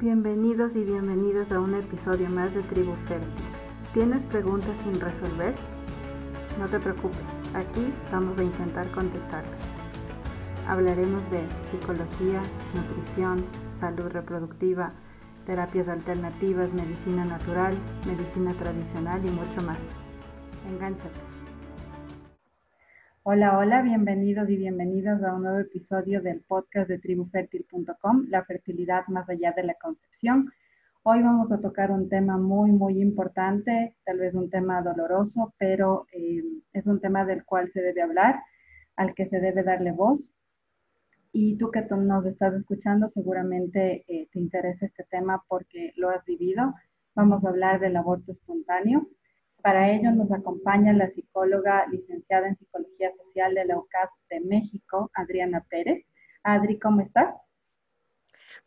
[0.00, 3.28] Bienvenidos y bienvenidas a un episodio más de Tribu Fértil.
[3.92, 5.56] ¿Tienes preguntas sin resolver?
[6.56, 7.18] No te preocupes,
[7.52, 9.58] aquí vamos a intentar contestarlas.
[10.68, 11.42] Hablaremos de
[11.72, 12.40] psicología,
[12.76, 13.44] nutrición,
[13.80, 14.92] salud reproductiva,
[15.46, 17.74] terapias alternativas, medicina natural,
[18.06, 19.78] medicina tradicional y mucho más.
[20.70, 21.27] Engánchate.
[23.30, 29.06] Hola, hola, bienvenidos y bienvenidas a un nuevo episodio del podcast de tribufertil.com, la fertilidad
[29.08, 30.50] más allá de la concepción.
[31.02, 36.06] Hoy vamos a tocar un tema muy, muy importante, tal vez un tema doloroso, pero
[36.10, 36.42] eh,
[36.72, 38.40] es un tema del cual se debe hablar,
[38.96, 40.32] al que se debe darle voz.
[41.30, 46.24] Y tú que nos estás escuchando, seguramente eh, te interesa este tema porque lo has
[46.24, 46.72] vivido.
[47.14, 49.06] Vamos a hablar del aborto espontáneo.
[49.62, 55.10] Para ello nos acompaña la psicóloga licenciada en Psicología Social de la UCAS de México,
[55.14, 56.04] Adriana Pérez.
[56.42, 57.34] Adri, ¿cómo estás?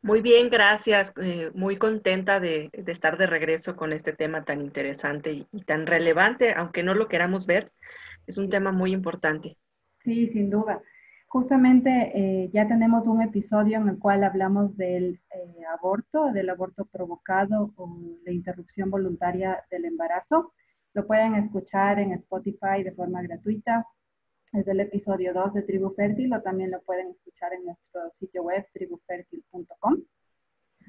[0.03, 1.13] Muy bien, gracias.
[1.21, 6.53] Eh, muy contenta de, estar de regreso con este tema tan interesante y, tan relevante,
[6.55, 7.71] aunque no lo queramos ver,
[8.25, 9.57] es un tema muy importante.
[10.03, 10.81] Sí, sin duda.
[11.27, 16.85] Justamente eh, ya tenemos un episodio en el cual hablamos del eh, aborto, del aborto
[16.85, 20.51] provocado o la interrupción voluntaria del embarazo.
[20.93, 23.87] Lo pueden escuchar en Spotify de forma gratuita.
[24.51, 28.43] Es el episodio 2 de Tribu Fértil o también lo pueden escuchar en nuestro sitio
[28.43, 29.97] web tribufertil.com.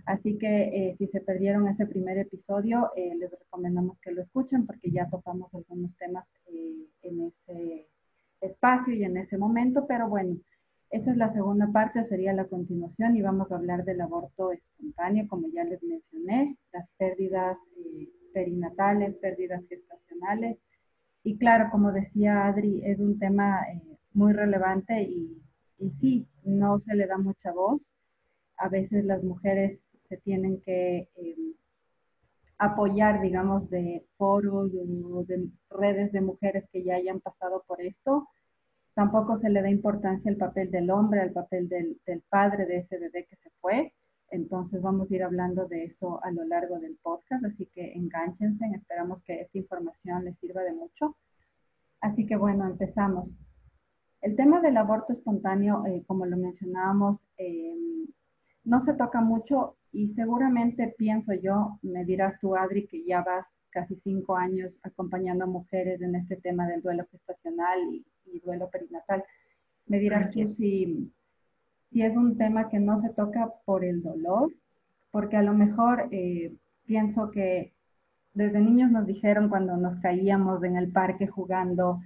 [0.06, 4.66] Así que eh, si se perdieron ese primer episodio, eh, les recomendamos que lo escuchen
[4.66, 7.86] porque ya tocamos algunos temas eh, en ese
[8.40, 9.86] espacio y en ese momento.
[9.86, 10.36] Pero bueno,
[10.90, 15.28] esa es la segunda parte, sería la continuación y vamos a hablar del aborto espontáneo,
[15.28, 17.56] como ya les mencioné, las pérdidas
[18.32, 20.58] perinatales, pérdidas gestacionales.
[21.24, 23.80] Y claro, como decía Adri, es un tema eh,
[24.12, 25.40] muy relevante y,
[26.00, 27.88] sí, no se le da mucha voz.
[28.56, 31.36] A veces las mujeres se tienen que eh,
[32.58, 38.28] apoyar, digamos, de foros de redes de mujeres que ya hayan pasado por esto.
[38.94, 42.98] Tampoco se le da importancia al papel del hombre, al papel del padre de ese
[42.98, 43.92] bebé que se fue.
[44.32, 48.64] Entonces vamos a ir hablando de eso a lo largo del podcast, así que enganchense,
[48.74, 51.16] esperamos que esta información les sirva de mucho.
[52.00, 53.36] Así que bueno, empezamos.
[54.22, 57.76] El tema del aborto espontáneo, eh, como lo mencionábamos, eh,
[58.64, 63.46] no se toca mucho y seguramente pienso yo, me dirás tú Adri, que ya vas
[63.68, 69.22] casi cinco años acompañando a mujeres en este tema del duelo gestacional y, duelo perinatal.
[69.86, 71.12] Me dirás tú si
[71.92, 74.50] y es un tema que no se toca por el dolor,
[75.10, 76.52] porque a lo mejor eh,
[76.86, 77.74] pienso que
[78.34, 82.00] desde niños nos dijeron cuando nos caíamos en el parque jugando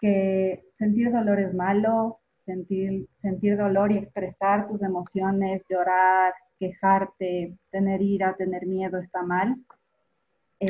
[0.00, 8.02] que sentir dolor es malo, sentir, sentir dolor y expresar tus emociones, llorar, quejarte, tener
[8.02, 9.56] ira, tener miedo está mal.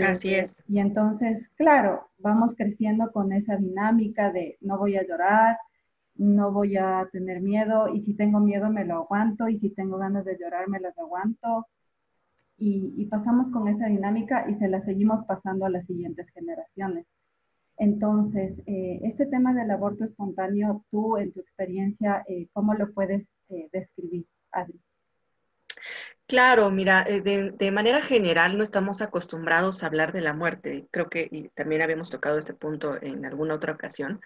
[0.04, 0.62] Así eh, es.
[0.68, 5.58] Y entonces, claro, vamos creciendo con esa dinámica de no voy a llorar,
[6.18, 9.98] no voy a tener miedo y si tengo miedo me lo aguanto y si tengo
[9.98, 11.66] ganas de llorar me las aguanto.
[12.60, 17.06] Y, pasamos con esa dinámica y se la seguimos pasando a las siguientes generaciones.
[17.78, 23.26] Entonces, eh, este tema del aborto espontáneo, tú en tu experiencia, eh, ¿cómo lo puedes
[23.50, 24.80] eh, describir, Adri?
[26.28, 30.86] Claro, mira, eh, de, manera general no estamos acostumbrados a hablar de la muerte.
[30.90, 34.20] Creo que y también habíamos tocado este punto en alguna otra ocasión.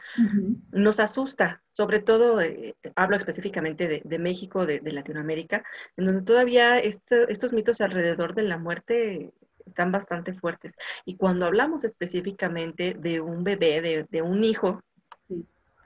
[0.72, 5.62] Nos asusta, sobre todo, eh, hablo específicamente de, México, de, Latinoamérica,
[5.96, 9.30] en donde todavía estos mitos alrededor de la muerte
[9.64, 10.74] están bastante fuertes.
[11.04, 14.82] Y cuando hablamos específicamente de un bebé, de, un hijo,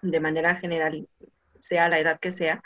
[0.01, 1.07] de manera general,
[1.59, 2.63] sea la edad que sea,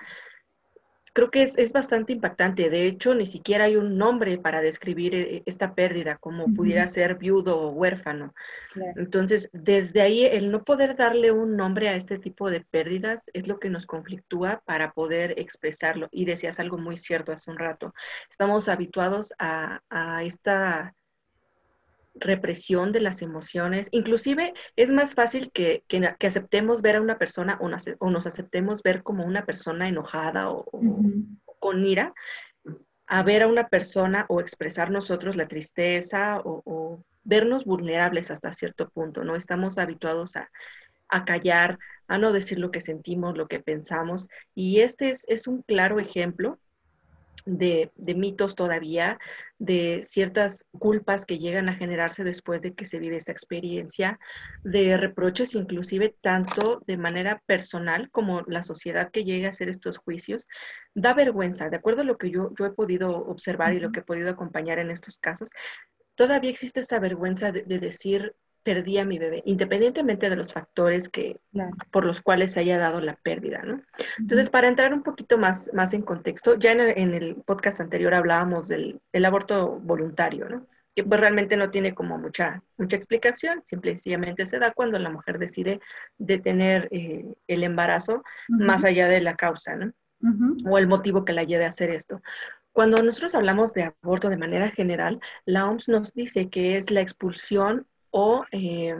[1.12, 2.70] creo que es, bastante impactante.
[2.70, 7.16] De hecho, ni siquiera hay un nombre para describir eh, esta pérdida, como pudiera ser
[7.16, 8.34] viudo o huérfano.
[8.96, 13.48] Entonces, desde ahí, el no poder darle un nombre a este tipo de pérdidas es
[13.48, 16.08] lo que nos conflictúa para poder expresarlo.
[16.10, 17.94] Y decías algo muy cierto hace un rato.
[18.30, 20.94] Estamos habituados a, a esta
[22.20, 23.88] represión de las emociones.
[23.90, 25.82] Inclusive es más fácil que,
[26.20, 30.64] aceptemos ver a una persona o nos, aceptemos ver como una persona enojada o,
[31.58, 32.14] con ira,
[33.06, 38.88] a ver a una persona o expresar nosotros la tristeza o, vernos vulnerables hasta cierto
[38.88, 39.36] punto, ¿no?
[39.36, 40.48] Estamos habituados a,
[41.24, 41.78] callar,
[42.08, 44.26] a no decir lo que sentimos, lo que pensamos.
[44.54, 46.58] Y este es, es un claro ejemplo
[47.44, 49.18] de, mitos todavía,
[49.58, 54.18] de ciertas culpas que llegan a generarse después de que se vive esa experiencia,
[54.64, 59.98] de reproches inclusive tanto de manera personal como la sociedad que llegue a hacer estos
[59.98, 60.46] juicios,
[60.94, 64.00] da vergüenza, de acuerdo a lo que yo, yo he podido observar y lo que
[64.00, 65.50] he podido acompañar en estos casos,
[66.14, 71.40] todavía existe esa vergüenza de decir perdí a mi bebé, independientemente de los factores que,
[71.90, 73.82] por los cuales se haya dado la pérdida, ¿no?
[74.18, 78.68] Entonces, para entrar un poquito más, más en contexto, ya en el, podcast anterior hablábamos
[78.68, 80.66] del, aborto voluntario, ¿no?
[80.94, 85.38] Que pues realmente no tiene como mucha, mucha explicación, simplemente se da cuando la mujer
[85.38, 85.80] decide
[86.18, 89.92] detener eh, el embarazo más allá de la causa, ¿no?
[90.66, 92.20] O el motivo que la lleve a hacer esto.
[92.72, 97.00] Cuando nosotros hablamos de aborto de manera general, la OMS nos dice que es la
[97.00, 98.96] expulsión o eh,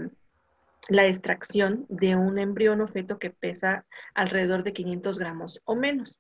[0.89, 3.85] la extracción de un embrión o feto que pesa
[4.15, 6.19] alrededor de 500 gramos o menos.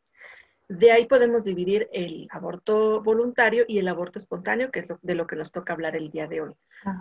[0.68, 5.26] De ahí podemos dividir el aborto voluntario y el aborto espontáneo, que es de lo
[5.26, 6.52] que nos toca hablar el día de hoy.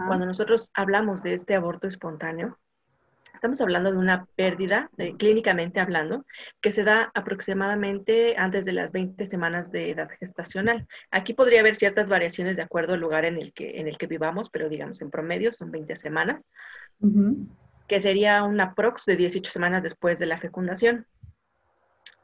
[0.08, 2.58] Cuando nosotros hablamos de este aborto espontáneo,
[3.40, 6.26] Estamos hablando de una pérdida, clínicamente hablando,
[6.60, 10.86] que se da aproximadamente antes de las 20 semanas de edad gestacional.
[11.10, 14.08] Aquí podría haber ciertas variaciones de acuerdo al lugar en el que, en el que
[14.08, 16.48] vivamos, pero digamos en promedio son 20 semanas,
[17.88, 21.06] que sería una prox de 18 semanas después de la fecundación.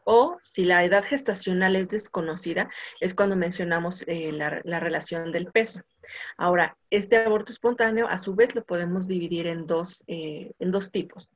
[0.07, 2.69] O si la edad gestacional es desconocida,
[2.99, 5.81] es cuando mencionamos eh, la, relación del peso.
[6.37, 10.91] Ahora, este aborto espontáneo, a su vez, lo podemos dividir en dos, eh, en dos
[10.91, 11.27] tipos.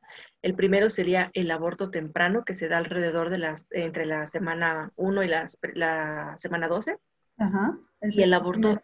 [0.43, 4.91] El primero sería el aborto temprano, que se da alrededor de las, entre la semana
[4.97, 6.97] 1 y la semana 12.
[7.39, 8.83] Ajá, y el aborto,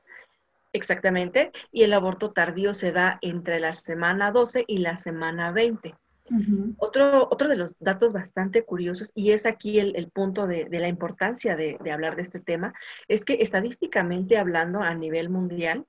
[0.74, 5.96] exactamente, y el aborto tardío se da entre la semana 12 y la semana 20
[6.78, 11.56] otro, otro de los datos bastante curiosos, y es aquí el, punto de, la importancia
[11.56, 12.74] de, hablar de este tema,
[13.08, 15.86] es que estadísticamente hablando a nivel mundial,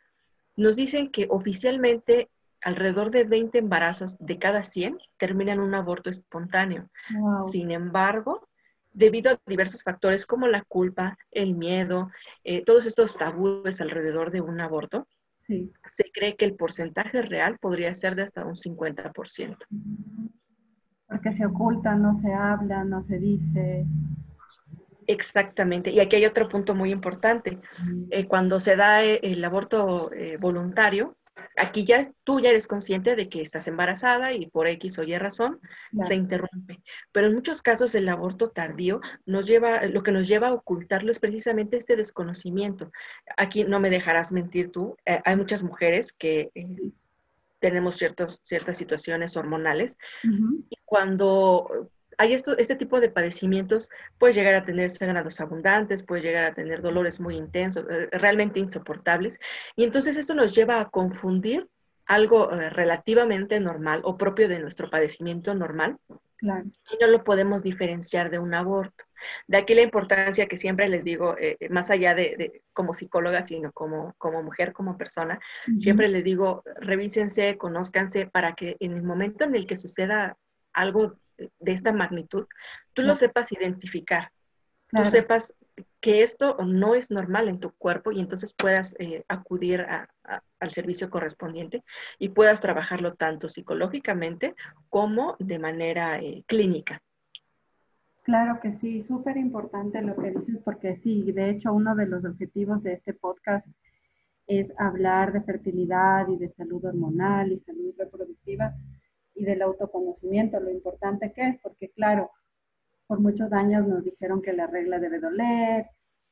[0.57, 2.29] nos dicen que oficialmente
[2.63, 6.89] alrededor de 20 embarazos de cada 100 terminan un aborto espontáneo.
[7.53, 8.49] Sin embargo,
[8.93, 12.11] debido a diversos factores como la culpa, el miedo,
[12.45, 15.07] eh, todos estos tabúes alrededor de un aborto,
[15.49, 19.57] se cree que el porcentaje real podría ser de hasta un 50%.
[21.09, 23.87] Porque se oculta, no se habla, no se dice.
[25.07, 25.91] Exactamente.
[25.91, 27.61] Y aquí hay otro punto muy importante.
[28.11, 31.17] Eh, cuando se da eh, el aborto eh, voluntario,
[31.57, 35.17] aquí ya tú ya eres consciente de que estás embarazada y por X o Y
[35.17, 35.61] razón
[36.07, 36.81] se interrumpe.
[37.13, 41.11] Pero en muchos casos el aborto tardío nos lleva, lo que nos lleva a ocultarlo
[41.11, 42.93] es precisamente este desconocimiento.
[43.37, 46.93] Aquí no me dejarás mentir tú, eh, hay muchas mujeres que eh,
[47.59, 54.55] tenemos ciertos, ciertas situaciones hormonales y cuando hay esto, este tipo de padecimientos, puede llegar
[54.55, 59.39] a tener sangrados abundantes, puede llegar a tener dolores muy intensos, eh, realmente insoportables.
[59.75, 61.69] Y entonces esto nos lleva a confundir
[62.07, 65.99] algo eh, relativamente normal o propio de nuestro padecimiento normal.
[66.41, 66.47] Y
[67.01, 69.05] no lo podemos diferenciar de un aborto.
[69.49, 73.73] De aquí la importancia que siempre les digo, eh, más allá de, como psicóloga, sino
[73.73, 75.41] como, como mujer, como persona,
[75.79, 80.37] siempre les digo, revísense, conózcanse para que en el momento en el que suceda
[80.75, 82.47] algo de esta magnitud,
[82.93, 84.31] tú lo sepas identificar,
[84.91, 85.55] tú sepas
[86.01, 89.87] que esto no es normal en tu cuerpo y entonces puedas eh, acudir
[90.61, 91.83] al servicio correspondiente
[92.19, 94.55] y puedas trabajarlo tanto psicológicamente
[94.89, 97.03] como de manera eh, clínica.
[98.23, 102.25] Claro que sí, súper importante lo que dices porque sí, de hecho uno de los
[102.25, 103.67] objetivos de este podcast
[104.47, 108.75] es hablar de fertilidad y de salud hormonal y salud reproductiva,
[109.37, 112.31] y del autoconocimiento, lo importante que es, porque claro,
[113.07, 115.87] por muchos años nos dijeron que la regla debe doler,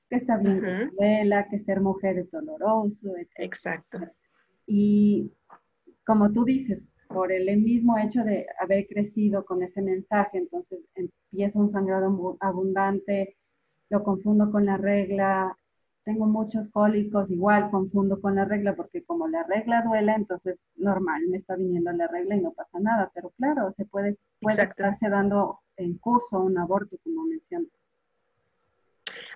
[0.08, 3.30] que está bien que duela, que ser mujer es doloroso, etc.
[3.36, 3.98] Exacto.
[4.66, 5.30] Y
[6.04, 11.58] como tú dices, por el mismo hecho de haber crecido con ese mensaje, entonces empieza
[11.58, 13.36] un sangrado abundante,
[13.90, 15.56] lo confundo con la regla,
[16.04, 21.22] tengo muchos cólicos, igual confundo con la regla porque como la regla duele, entonces normal,
[21.28, 25.08] me está viniendo la regla y no pasa nada, pero claro, se puede, puede estarse
[25.08, 27.70] dando en curso un aborto, como mencionas.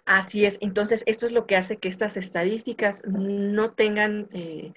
[0.05, 4.73] Así es, entonces esto es lo que hace que estas estadísticas no tengan, eh,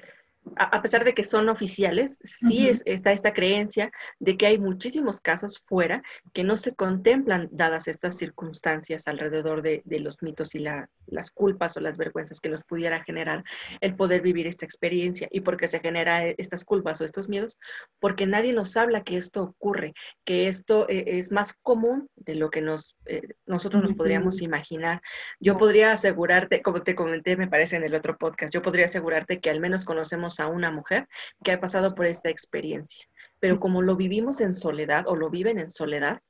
[0.56, 5.64] a, pesar de que son oficiales, sí está esta creencia de que hay muchísimos casos
[5.66, 11.78] fuera que no se contemplan dadas estas circunstancias alrededor de, los mitos y las culpas
[11.78, 13.44] o las vergüenzas que nos pudiera generar
[13.82, 15.28] el poder vivir esta experiencia.
[15.32, 17.58] ¿Y por qué se genera eh, estas culpas o estos miedos?
[18.00, 19.94] Porque nadie nos habla que esto ocurre,
[20.26, 25.02] que esto eh, es más común de lo que nos, eh, nosotros nos podríamos imaginar.
[25.40, 29.40] Yo podría asegurarte, como te comenté, me parece en el otro podcast, yo podría asegurarte
[29.40, 31.08] que al menos conocemos a una mujer
[31.44, 33.06] que ha pasado por esta experiencia.
[33.40, 36.22] Pero como lo vivimos en soledad o lo viven en soledad,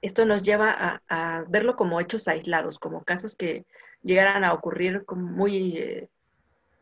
[0.00, 3.64] esto nos lleva a, verlo como hechos aislados, como casos que
[4.02, 6.08] llegaran a ocurrir como muy eh,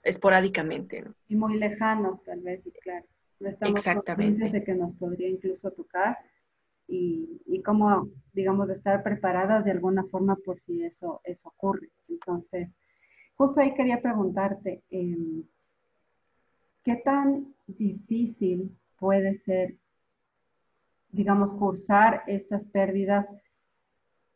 [0.03, 1.05] esporádicamente.
[1.29, 3.07] Y muy lejanos, tal vez, y claro.
[3.39, 4.51] No estamos Exactamente.
[4.51, 6.19] de que nos podría incluso tocar
[6.87, 11.89] y, y como, digamos, estar preparadas de alguna forma por si eso, eso ocurre.
[12.09, 12.69] Entonces,
[13.37, 15.43] justo ahí quería preguntarte, eh,
[16.85, 19.77] ¿qué tan difícil puede ser,
[21.11, 23.27] digamos, cursar estas pérdidas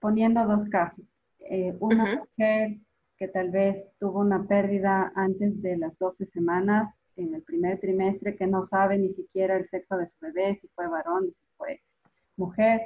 [0.01, 1.13] poniendo dos casos?
[1.41, 2.79] Eh, una mujer
[3.19, 8.37] que tal vez tuvo una pérdida antes de las 12 semanas en el primer trimestre,
[8.37, 11.81] que no sabe ni siquiera el sexo de su bebé, si fue varón, si fue
[12.37, 12.83] mujer.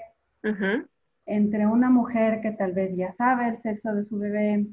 [1.26, 4.66] Entre una mujer que tal vez ya sabe el sexo de su bebé,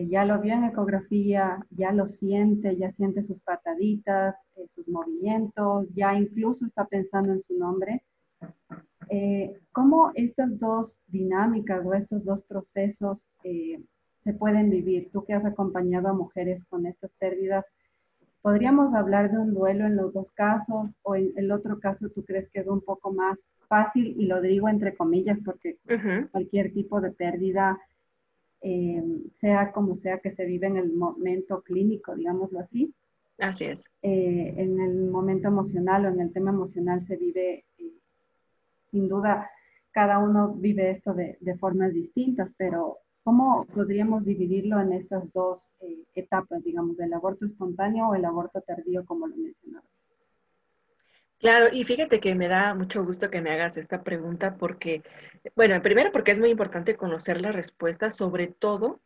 [0.00, 4.88] que ya lo vio en ecografía, ya lo siente, ya siente sus pataditas, eh, sus
[4.88, 8.02] movimientos, ya incluso está pensando en su nombre.
[9.10, 13.78] Eh, ¿Cómo estas dos dinámicas o estos dos procesos eh,
[14.24, 15.10] se pueden vivir?
[15.12, 17.66] Tú que has acompañado a mujeres con estas pérdidas,
[18.40, 22.24] ¿podríamos hablar de un duelo en los dos casos o en el otro caso tú
[22.24, 23.38] crees que es un poco más
[23.68, 24.14] fácil?
[24.18, 25.76] Y lo digo entre comillas porque
[26.32, 27.78] cualquier tipo de pérdida
[28.62, 29.02] eh,
[29.40, 32.94] sea como sea que se vive en el momento clínico, digámoslo así.
[33.38, 33.90] Así es.
[34.02, 37.92] Eh, en el momento emocional o en el tema emocional se vive, eh,
[38.90, 39.50] sin duda,
[39.92, 45.70] cada uno vive esto de, formas distintas, pero ¿cómo podríamos dividirlo en estas dos
[46.14, 49.86] etapas, digamos, del aborto espontáneo o el aborto tardío, como lo mencionaba?
[51.40, 55.02] Claro, y fíjate que me da mucho gusto que me hagas esta pregunta porque,
[55.56, 59.00] bueno, primero porque es muy importante conocer la respuesta, sobre todo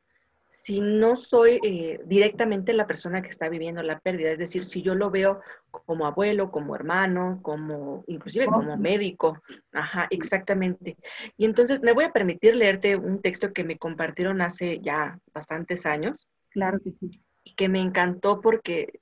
[0.55, 4.83] si no soy eh, directamente la persona que está viviendo la pérdida, es decir, si
[4.83, 9.41] yo lo veo como abuelo, como hermano, como inclusive como médico.
[9.73, 10.97] Ajá, exactamente.
[11.37, 15.87] Y entonces me voy a permitir leerte un texto que me compartieron hace ya bastantes
[15.87, 16.29] años.
[16.51, 17.11] Claro que sí.
[17.43, 19.01] Y que me encantó porque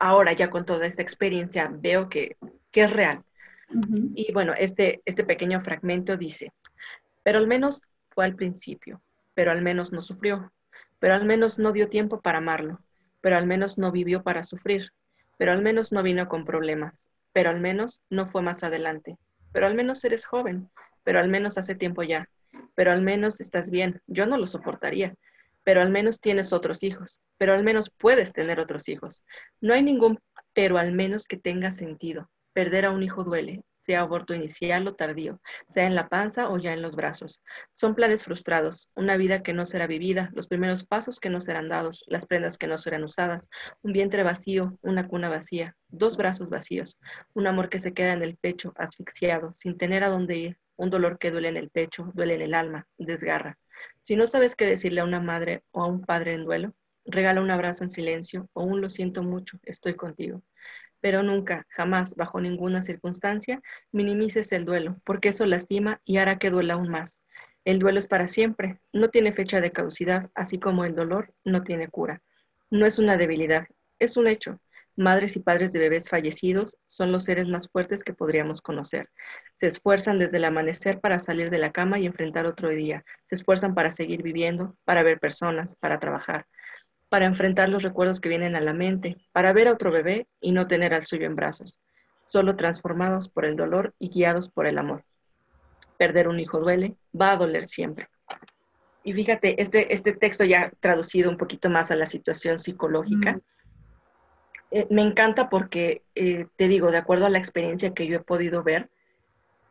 [0.00, 2.36] ahora ya con toda esta experiencia veo que
[2.70, 3.24] que es real.
[4.14, 6.52] Y bueno, este, este pequeño fragmento dice,
[7.22, 9.00] pero al menos fue al principio,
[9.34, 10.52] pero al menos no sufrió,
[10.98, 12.80] pero al menos no dio tiempo para amarlo,
[13.20, 14.90] pero al menos no vivió para sufrir,
[15.36, 19.16] pero al menos no vino con problemas, pero al menos no fue más adelante,
[19.52, 20.68] pero al menos eres joven,
[21.04, 22.28] pero al menos hace tiempo ya,
[22.74, 25.14] pero al menos estás bien, yo no lo soportaría,
[25.62, 29.24] pero al menos tienes otros hijos, pero al menos puedes tener otros hijos.
[29.60, 30.18] No hay ningún
[30.52, 32.28] pero al menos que tenga sentido.
[32.60, 35.40] Perder a un hijo duele, sea aborto inicial o tardío,
[35.72, 37.40] sea en la panza o ya en los brazos.
[37.72, 41.70] Son planes frustrados, una vida que no será vivida, los primeros pasos que no serán
[41.70, 43.48] dados, las prendas que no serán usadas,
[43.80, 46.98] un vientre vacío, una cuna vacía, dos brazos vacíos,
[47.32, 50.90] un amor que se queda en el pecho, asfixiado, sin tener a dónde ir, un
[50.90, 53.56] dolor que duele en el pecho, duele en el alma, desgarra.
[54.00, 56.74] Si no sabes qué decirle a una madre o a un padre en duelo,
[57.06, 60.42] regala un abrazo en silencio o un lo siento mucho, estoy contigo
[61.00, 63.60] pero nunca, jamás, bajo ninguna circunstancia,
[63.92, 67.22] minimices el duelo, porque eso lastima y hará que duela aún más.
[67.64, 71.62] El duelo es para siempre, no tiene fecha de caducidad, así como el dolor no
[71.62, 72.22] tiene cura.
[72.70, 73.66] No es una debilidad,
[73.98, 74.60] es un hecho.
[74.96, 79.08] Madres y padres de bebés fallecidos son los seres más fuertes que podríamos conocer.
[79.56, 83.04] Se esfuerzan desde el amanecer para salir de la cama y enfrentar otro día.
[83.28, 86.46] Se esfuerzan para seguir viviendo, para ver personas, para trabajar
[87.10, 90.52] para enfrentar los recuerdos que vienen a la mente, para ver a otro bebé y
[90.52, 91.80] no tener al suyo en brazos,
[92.22, 95.04] solo transformados por el dolor y guiados por el amor.
[95.98, 98.08] Perder un hijo duele, va a doler siempre.
[99.02, 103.40] Y fíjate, este, este texto ya traducido un poquito más a la situación psicológica, mm.
[104.70, 108.22] eh, me encanta porque, eh, te digo, de acuerdo a la experiencia que yo he
[108.22, 108.88] podido ver,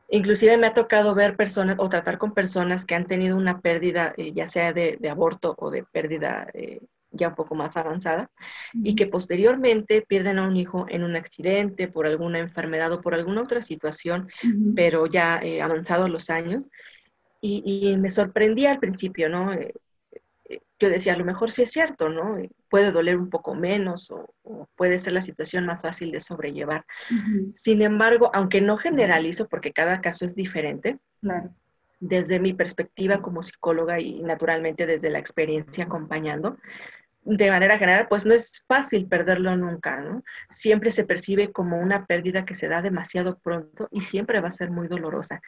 [0.10, 4.14] inclusive me ha tocado ver personas o tratar con personas que han tenido una pérdida,
[4.18, 6.48] eh, ya sea de, de, aborto o de pérdida
[7.12, 8.30] ya un poco más avanzada,
[8.74, 13.14] y que posteriormente pierden a un hijo en un accidente, por alguna enfermedad o por
[13.14, 14.30] alguna otra situación,
[14.76, 16.70] pero ya eh, avanzados los años.
[17.42, 19.54] Y, me sorprendía al principio, ¿no?
[19.54, 19.74] Eh,
[20.50, 22.38] eh, yo decía, a lo mejor sí es cierto, ¿no?
[22.70, 24.36] Puede doler un poco menos o,
[24.76, 26.86] puede ser la situación más fácil de sobrellevar.
[27.54, 31.00] Sin embargo, aunque no generalizo, porque cada caso es diferente,
[32.00, 36.58] desde mi perspectiva como psicóloga y naturalmente desde la experiencia acompañando,
[37.38, 40.24] de manera general, pues no es fácil perderlo nunca, ¿no?
[40.50, 44.52] Siempre se percibe como una pérdida que se da demasiado pronto y siempre va a
[44.52, 45.42] ser muy dolorosa.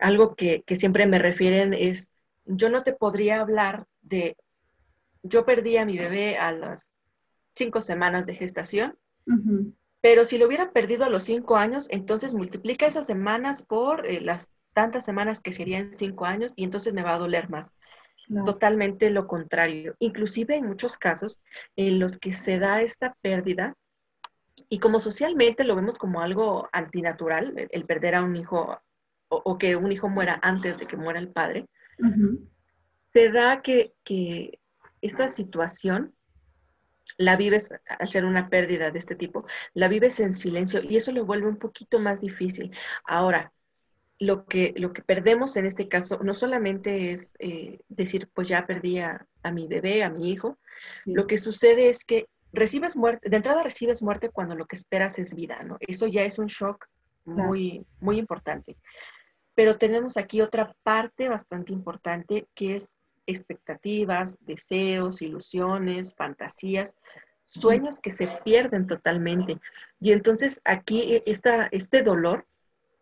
[0.00, 2.10] Algo que, que siempre me refieren es,
[2.46, 4.36] yo no te podría hablar de
[5.22, 6.92] yo perdí a mi bebé a las
[7.54, 8.98] cinco semanas de gestación,
[10.00, 14.20] pero si lo hubiera perdido a los cinco años, entonces multiplica esas semanas por eh,
[14.20, 17.72] las tantas semanas que serían cinco años y entonces me va a doler más.
[18.44, 19.94] Totalmente lo contrario.
[19.98, 21.40] Inclusive en muchos casos
[21.76, 23.76] en los que se da esta pérdida,
[24.68, 28.80] y como socialmente lo vemos como algo antinatural, el, perder a un hijo
[29.28, 31.66] o, que un hijo muera antes de que muera el padre,
[33.12, 34.58] se da que, que
[35.00, 36.14] esta situación
[37.18, 41.12] la vives, al ser una pérdida de este tipo, la vives en silencio y eso
[41.12, 42.74] lo vuelve un poquito más difícil.
[43.04, 43.52] Ahora,
[44.22, 48.66] lo que, lo que perdemos en este caso no solamente es eh, decir, pues ya
[48.66, 50.58] perdí a, mi bebé, a mi hijo,
[51.04, 55.18] lo que sucede es que recibes muerte, de entrada recibes muerte cuando lo que esperas
[55.18, 55.76] es vida, ¿no?
[55.80, 56.86] Eso ya es un shock
[57.24, 58.76] muy, muy importante.
[59.56, 66.94] Pero tenemos aquí otra parte bastante importante que es expectativas, deseos, ilusiones, fantasías,
[67.46, 69.58] sueños que se pierden totalmente.
[70.00, 72.46] Y entonces aquí e, esta, este dolor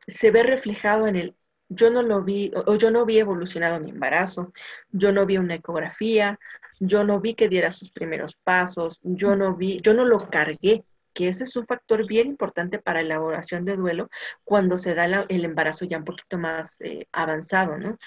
[0.06, 1.36] se ve reflejado en el
[1.72, 4.52] yo no lo vi o yo no vi evolucionado mi embarazo,
[4.90, 6.38] yo no vi una ecografía,
[6.80, 10.84] yo no vi que diera sus primeros pasos, yo no vi, yo no lo cargué,
[11.12, 14.08] que ese es un factor bien importante para la elaboración de duelo
[14.44, 17.98] cuando se da el embarazo ya un poquito más eh, avanzado, ¿no?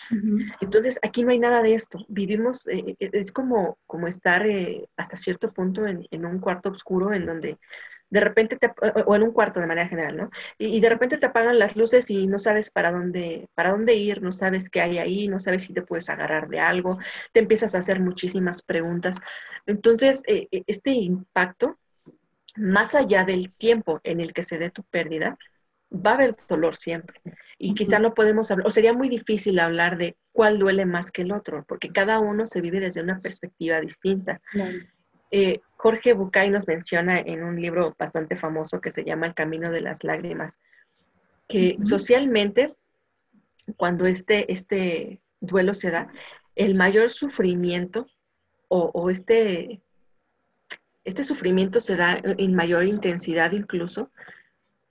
[0.62, 2.00] Entonces, aquí no hay nada de esto.
[2.08, 4.46] Vivimos, eh, eh, es como, como estar
[4.96, 7.58] hasta cierto punto en, un cuarto oscuro en donde
[8.14, 8.72] de repente, te,
[9.08, 10.30] o en un cuarto de manera general, ¿no?
[10.60, 14.22] Y, de repente te apagan las luces y no sabes para dónde, para dónde ir,
[14.22, 17.00] no sabes qué hay ahí, no sabes si te puedes agarrar de algo,
[17.32, 19.18] te empiezas a hacer muchísimas preguntas.
[19.66, 21.80] Entonces, este impacto
[22.56, 25.40] más allá del tiempo en el que se dé tu pérdida,
[25.92, 27.20] va a haber dolor siempre.
[27.58, 31.24] Y quizá no podemos hablar, o sería muy difícil hablar de cuál duele más que
[31.24, 34.40] el otro, porque cada uno se vive desde una perspectiva distinta.
[35.36, 39.72] Eh, Jorge Bucay nos menciona en un libro bastante famoso que se llama El Camino
[39.72, 40.60] de las Lágrimas,
[41.48, 42.76] que socialmente,
[43.76, 46.08] cuando este, este duelo se da,
[46.56, 48.06] el mayor sufrimiento
[48.68, 49.82] o, o este
[51.04, 54.12] este sufrimiento se da en mayor intensidad incluso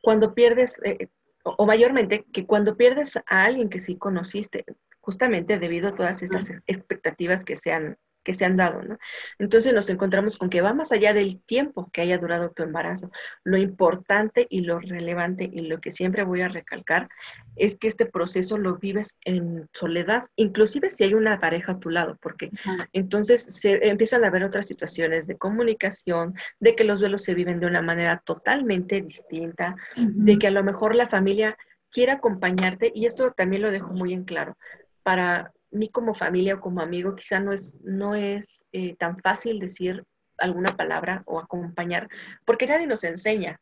[0.02, 1.06] cuando pierdes, eh,
[1.44, 4.64] o mayormente, que cuando pierdes a alguien que sí conociste,
[5.00, 8.98] justamente debido a todas estas expectativas que se han que se han dado, ¿no?
[9.38, 13.10] Entonces nos encontramos con que va más allá del tiempo que haya durado tu embarazo.
[13.44, 17.08] Lo importante y lo relevante y lo que siempre voy a recalcar
[17.56, 21.90] es que este proceso lo vives en soledad, inclusive si hay una pareja a tu
[21.90, 22.50] lado, porque
[22.92, 27.60] entonces se empiezan a haber otras situaciones de comunicación, de que los duelos se viven
[27.60, 31.56] de una manera totalmente distinta, de que a lo mejor la familia
[31.90, 34.56] quiere acompañarte y esto también lo dejo muy en claro.
[35.02, 39.58] Para mí como familia o como amigo quizá no es, no es eh, tan fácil
[39.58, 40.04] decir
[40.38, 42.08] alguna palabra o acompañar,
[42.44, 43.60] porque nadie nos enseña,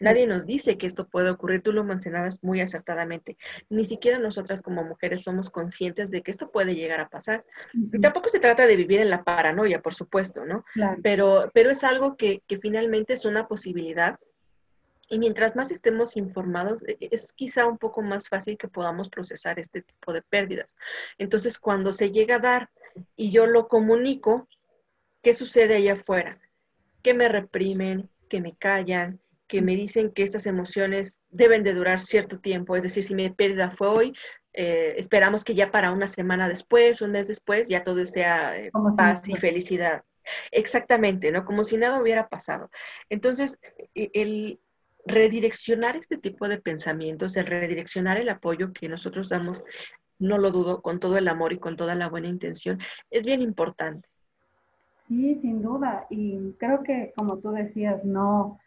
[0.00, 3.36] nadie nos dice que esto puede ocurrir, tú lo mencionabas muy acertadamente,
[3.68, 7.44] ni siquiera nosotras como mujeres somos conscientes de que esto puede llegar a pasar.
[7.72, 10.64] Y tampoco se trata de vivir en la paranoia, por supuesto, ¿no?
[11.02, 14.18] Pero, pero es algo que, que finalmente es una posibilidad
[15.08, 19.08] y mientras más estemos informados, e, e, es quizá un poco más fácil que podamos
[19.08, 20.76] procesar este tipo de pérdidas.
[21.18, 22.70] Entonces, cuando se llega a dar
[23.16, 24.48] y yo lo comunico,
[25.22, 26.40] ¿qué sucede allá afuera?
[27.02, 32.00] Que me reprimen, que me callan, que me dicen que estas emociones deben de durar
[32.00, 32.76] cierto tiempo.
[32.76, 34.12] Es decir, si mi pérdida fue hoy,
[34.52, 38.70] eh, esperamos que ya para una semana después, un mes después, ya todo sea eh,
[38.96, 40.02] paz y felicidad.
[40.50, 41.44] Exactamente, ¿no?
[41.44, 42.70] Como si nada hubiera pasado.
[43.10, 43.58] Entonces,
[43.94, 44.60] e, el,
[45.06, 49.62] redireccionar este tipo de pensamientos, el redireccionar el apoyo que nosotros damos,
[50.18, 52.78] no lo dudo, con todo el amor y con toda la buena intención,
[53.10, 54.08] es bien importante.
[55.08, 56.06] Sí, sin duda.
[56.08, 58.58] Y creo que, como tú decías, no,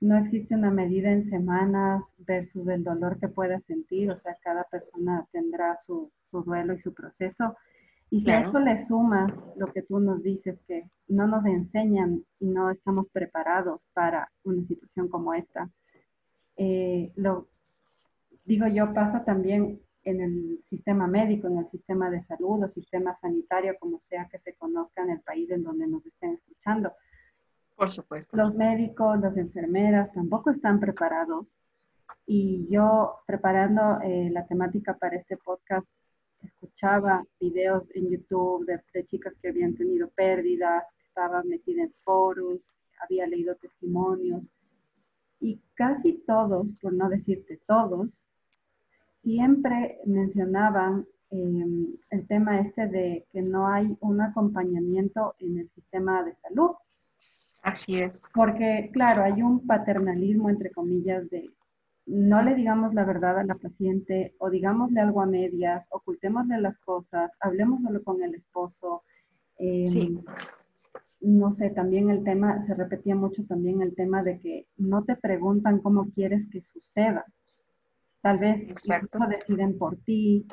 [0.00, 4.10] no existe una medida en semanas versus el dolor que pueda sentir.
[4.10, 7.56] O sea, cada persona tendrá su, duelo y su proceso.
[8.10, 12.24] Y si a esto le sumas lo que tú nos dices, que no nos enseñan
[12.40, 15.70] y no estamos preparados para una situación como esta,
[16.56, 17.48] eh, lo
[18.44, 23.16] digo yo, pasa también en el sistema médico, en el sistema de salud o sistema
[23.16, 26.92] sanitario, como sea que se conozca en el país en donde nos estén escuchando.
[27.74, 28.36] Por supuesto.
[28.36, 31.58] Los médicos, las enfermeras tampoco están preparados.
[32.26, 35.86] Y yo preparando eh, la temática para este podcast,
[36.42, 42.70] escuchaba videos en YouTube de, de chicas que habían tenido pérdidas, estaba metida en foros,
[43.00, 44.42] había leído testimonios
[45.44, 48.22] y casi todos, por no decirte todos,
[49.22, 56.22] siempre mencionaban em, el tema este de que no hay un acompañamiento en el sistema
[56.22, 56.70] de salud.
[57.62, 58.22] Así es.
[58.32, 61.50] Porque, claro, hay un paternalismo, entre comillas, de
[62.06, 66.78] no le digamos la verdad a la paciente o digámosle algo a medias, ocultémosle las
[66.78, 69.02] cosas, hablemos solo con el esposo.
[69.58, 70.18] Em, sí.
[71.24, 75.16] No sé, también el tema, se repetía mucho también el tema de que no te
[75.16, 77.24] preguntan cómo quieres que suceda.
[78.20, 80.46] Tal vez deciden por ti,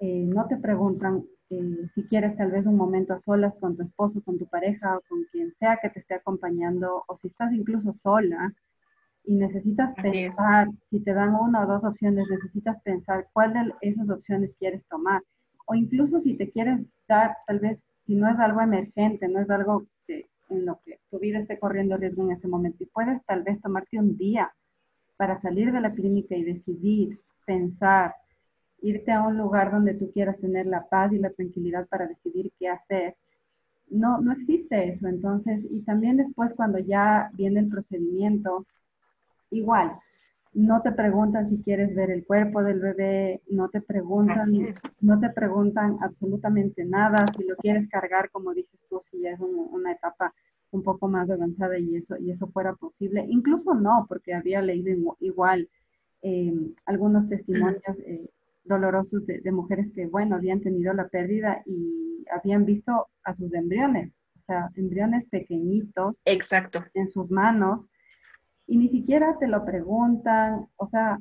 [0.00, 3.82] eh, no te preguntan eh, si quieres tal vez un momento a solas con tu
[3.82, 7.52] esposo, con tu pareja o con quien sea que te esté acompañando, o si estás
[7.52, 8.54] incluso sola
[9.24, 14.08] y necesitas pensar, si te dan una o dos opciones, necesitas pensar cuál de esas
[14.08, 15.22] opciones quieres tomar.
[15.66, 19.50] O incluso si te quieres dar, tal vez, si no es algo emergente, no es
[19.50, 19.84] algo
[20.50, 23.60] en lo que tu vida esté corriendo riesgo en ese momento, y puedes tal vez
[23.60, 24.52] tomarte un día
[25.16, 28.14] para salir de la clínica y decidir, pensar,
[28.80, 32.52] irte a un lugar donde tú quieras tener la paz y la tranquilidad para decidir
[32.58, 33.16] qué hacer,
[33.90, 35.08] no, no existe eso.
[35.08, 38.66] Entonces, y también después cuando ya viene el procedimiento,
[39.50, 39.98] igual,
[40.58, 44.50] no te preguntan si quieres ver el cuerpo del bebé, no te preguntan,
[45.00, 49.40] no te preguntan absolutamente nada, si lo quieres cargar, como dices tú, si ya es
[49.40, 50.34] una etapa
[50.72, 53.24] un poco más avanzada y eso, y eso fuera posible.
[53.28, 55.68] Incluso no, porque había leído igual
[56.22, 56.52] eh,
[56.86, 58.28] algunos testimonios eh,
[58.64, 64.12] dolorosos de, mujeres que, bueno, habían tenido la pérdida y habían visto a sus embriones,
[64.36, 66.20] o sea, embriones pequeñitos.
[66.24, 66.84] Exacto.
[66.94, 67.88] En sus manos
[68.68, 71.18] y ni siquiera te lo preguntan, o sea,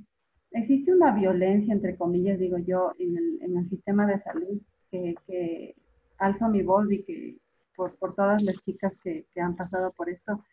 [0.51, 5.15] existe una violencia, entre comillas, digo yo, en el, en el sistema de salud que,
[5.25, 5.75] que
[6.17, 7.37] alzo mi voz y que
[7.75, 10.43] por, por todas las chicas que, que, han pasado por esto.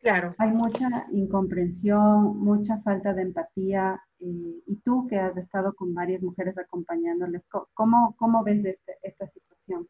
[0.00, 0.34] Claro.
[0.38, 4.00] Hay mucha incomprensión, mucha falta de empatía.
[4.20, 7.42] Eh, y tú que has estado con varias mujeres acompañándoles,
[7.74, 9.86] ¿cómo, cómo ves este, esta situación?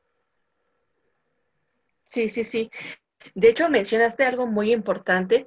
[2.02, 2.70] Sí, sí, sí.
[3.34, 5.46] De hecho, mencionaste algo muy importante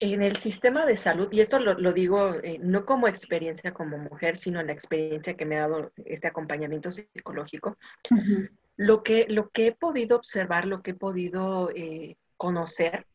[0.00, 4.36] en el sistema de salud, y esto lo, digo eh, no como experiencia como mujer,
[4.36, 7.76] sino en la experiencia que me ha dado este acompañamiento psicológico.
[8.76, 13.06] Lo, que, lo que he podido observar, lo que he podido eh, conocer,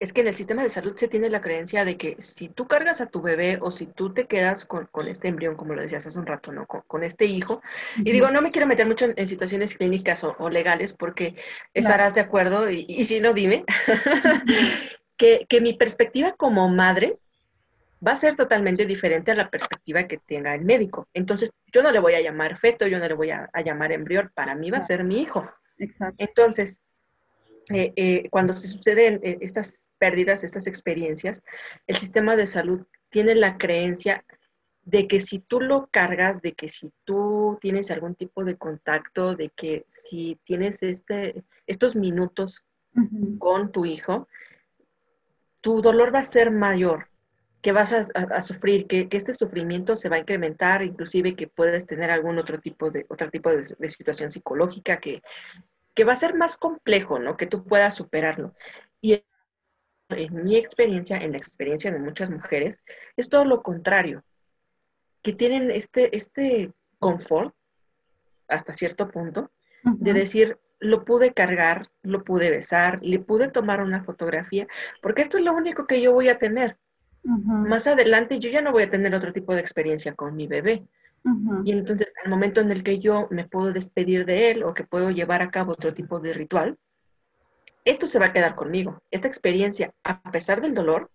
[0.00, 2.66] es que en el sistema de salud se tiene la creencia de que si tú
[2.66, 6.06] cargas a tu bebé o si tú te quedas con, este embrión, como lo decías
[6.06, 6.66] hace un rato, ¿no?
[6.66, 7.62] Con, este hijo,
[7.98, 11.36] y digo, no me quiero meter mucho en, situaciones clínicas o, legales porque
[11.74, 13.64] estarás de acuerdo, y, si no, dime,
[15.16, 17.18] que, que mi perspectiva como madre
[18.06, 21.08] va a ser totalmente diferente a la perspectiva que tenga el médico.
[21.12, 24.30] Entonces, yo no le voy a llamar feto, yo no le voy a, llamar embrión,
[24.34, 25.48] para mí va a ser mi hijo.
[25.78, 26.16] Exacto.
[26.18, 26.80] Entonces,
[27.72, 31.42] eh, eh, cuando se suceden eh, estas pérdidas, estas experiencias,
[31.86, 34.24] el sistema de salud tiene la creencia
[34.82, 39.36] de que si tú lo cargas, de que si tú tienes algún tipo de contacto,
[39.36, 42.64] de que si tienes este, estos minutos
[43.38, 44.26] con tu hijo,
[45.60, 47.08] tu dolor va a ser mayor,
[47.62, 52.10] que vas a, sufrir, que, este sufrimiento se va a incrementar, inclusive que puedes tener
[52.10, 55.22] algún otro tipo de, otro tipo de, situación psicológica que,
[56.00, 57.36] que, va a ser más complejo, ¿no?
[57.36, 58.54] Que tú puedas superarlo.
[59.02, 59.22] Y
[60.08, 62.78] en mi experiencia, en la experiencia de muchas mujeres,
[63.16, 64.24] es todo lo contrario,
[65.22, 67.54] que tienen este, este confort
[68.48, 69.50] hasta cierto punto
[69.84, 74.66] de decir, lo pude cargar, lo pude besar, le pude tomar una fotografía,
[75.02, 76.78] porque esto es lo único que yo voy a tener.
[77.22, 80.82] Más adelante yo ya no voy a tener otro tipo de experiencia con mi bebé.
[81.64, 84.84] Y entonces, al momento en el que yo me puedo despedir de él o que
[84.84, 86.78] puedo llevar a cabo otro tipo de ritual,
[87.84, 89.02] esto se va a quedar conmigo.
[89.10, 91.10] Esta experiencia, a pesar del dolor,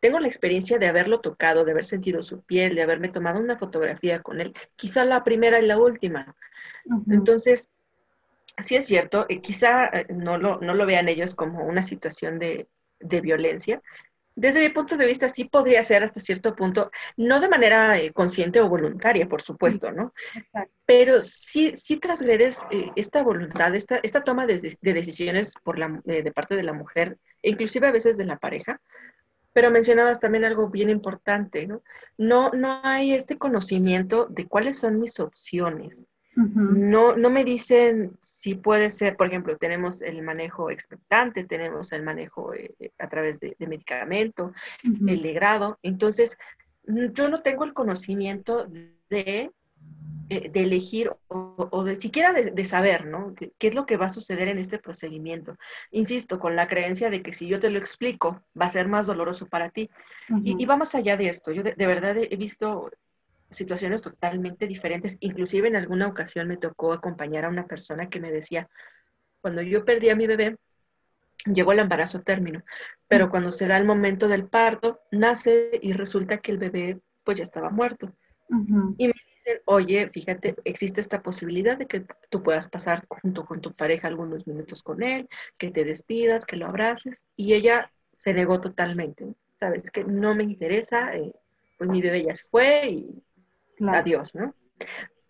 [0.00, 3.58] tengo la experiencia de haberlo tocado, de haber sentido su piel, de haberme tomado una
[3.58, 6.36] fotografía con él, quizá la primera y la última.
[7.10, 7.70] Entonces,
[8.58, 12.38] sí es cierto, eh, quizá eh, no, lo, no lo vean ellos como una situación
[12.38, 12.68] de,
[13.00, 13.82] de violencia,
[14.38, 18.12] desde mi punto de vista, sí podría ser hasta cierto punto, no de manera eh,
[18.12, 20.14] consciente o voluntaria, por supuesto, ¿no?
[20.32, 20.72] Exacto.
[20.86, 26.30] Pero sí, sí transgredes eh, esta voluntad, esta, esta toma de, decisiones por la, de
[26.30, 28.80] parte de la mujer, e inclusive a veces de la pareja,
[29.52, 31.82] Pero mencionabas también algo bien importante, ¿no?
[32.16, 36.06] No, no hay este conocimiento de cuáles son mis opciones.
[36.40, 42.02] No, no me dicen si puede ser, por ejemplo, tenemos el manejo expectante, tenemos el
[42.02, 44.52] manejo eh, a través de, medicamento,
[44.84, 45.78] el legrado.
[45.82, 46.36] Entonces,
[46.86, 48.68] yo no tengo el conocimiento
[49.10, 49.50] de
[50.30, 53.34] eh, de elegir o, de siquiera de, saber, ¿no?
[53.34, 55.56] ¿Qué, es lo que va a suceder en este procedimiento?
[55.90, 59.06] Insisto, con la creencia de que si yo te lo explico, va a ser más
[59.06, 59.88] doloroso para ti.
[60.44, 61.50] y, va más allá de esto.
[61.50, 62.90] Yo de, verdad he, visto
[63.50, 65.16] situaciones totalmente diferentes.
[65.20, 68.68] Inclusive en alguna ocasión me tocó acompañar a una persona que me decía,
[69.40, 70.56] cuando yo perdí a mi bebé,
[71.44, 72.62] llegó el embarazo a término,
[73.06, 77.38] pero cuando se da el momento del parto, nace y resulta que el bebé pues
[77.38, 78.12] ya estaba muerto.
[78.96, 79.14] Y me
[79.64, 84.46] oye, fíjate, existe esta posibilidad de que tú puedas pasar junto con tu pareja algunos
[84.46, 89.26] minutos con él, que te despidas, que lo abraces, y ella se negó totalmente,
[89.58, 91.32] sabes que no me interesa, eh,
[91.76, 93.22] pues mi bebé ya se fue y
[93.86, 94.54] adiós, ¿no?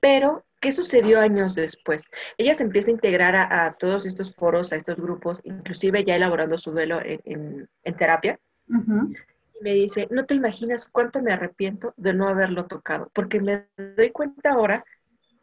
[0.01, 2.05] Pero, ¿qué sucedió años después?
[2.37, 6.57] Ella se empieza a integrar a, todos estos foros, a estos grupos, inclusive ya elaborando
[6.59, 8.39] su duelo en, terapia
[9.61, 14.11] me dice, no te imaginas cuánto me arrepiento de no haberlo tocado, porque me doy
[14.11, 14.85] cuenta ahora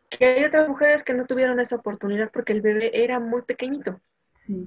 [0.09, 3.99] que hay otras mujeres que no tuvieron esa oportunidad porque el bebé era muy pequeñito.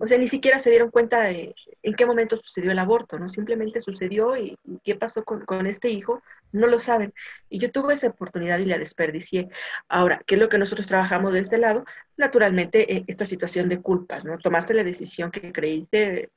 [0.01, 3.29] O sea, ni siquiera se dieron cuenta de en qué momento sucedió el aborto, ¿no?
[3.29, 7.15] Simplemente sucedió y, qué pasó con, este hijo, no lo saben.
[7.49, 9.49] Y yo tuve esa oportunidad y la desperdicié.
[9.89, 11.85] Ahora, ¿qué es lo que nosotros trabajamos de este lado?
[12.17, 14.39] Naturalmente, eh, esta situación de culpas, ¿no?
[14.39, 16.31] Tomaste la decisión que creíste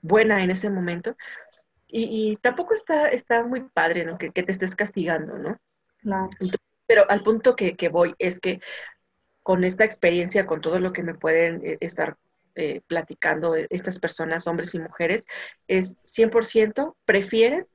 [0.00, 1.16] buena en ese momento,
[1.88, 4.18] y, tampoco está, está muy padre, ¿no?
[4.18, 5.58] Que, te estés castigando, ¿no?
[6.00, 6.28] Claro.
[6.86, 8.60] pero al punto que, voy es que
[9.42, 12.16] con esta experiencia, con todo lo que me pueden eh, estar
[12.56, 15.26] eh, platicando estas personas, hombres y mujeres,
[15.68, 17.66] es 100% prefieren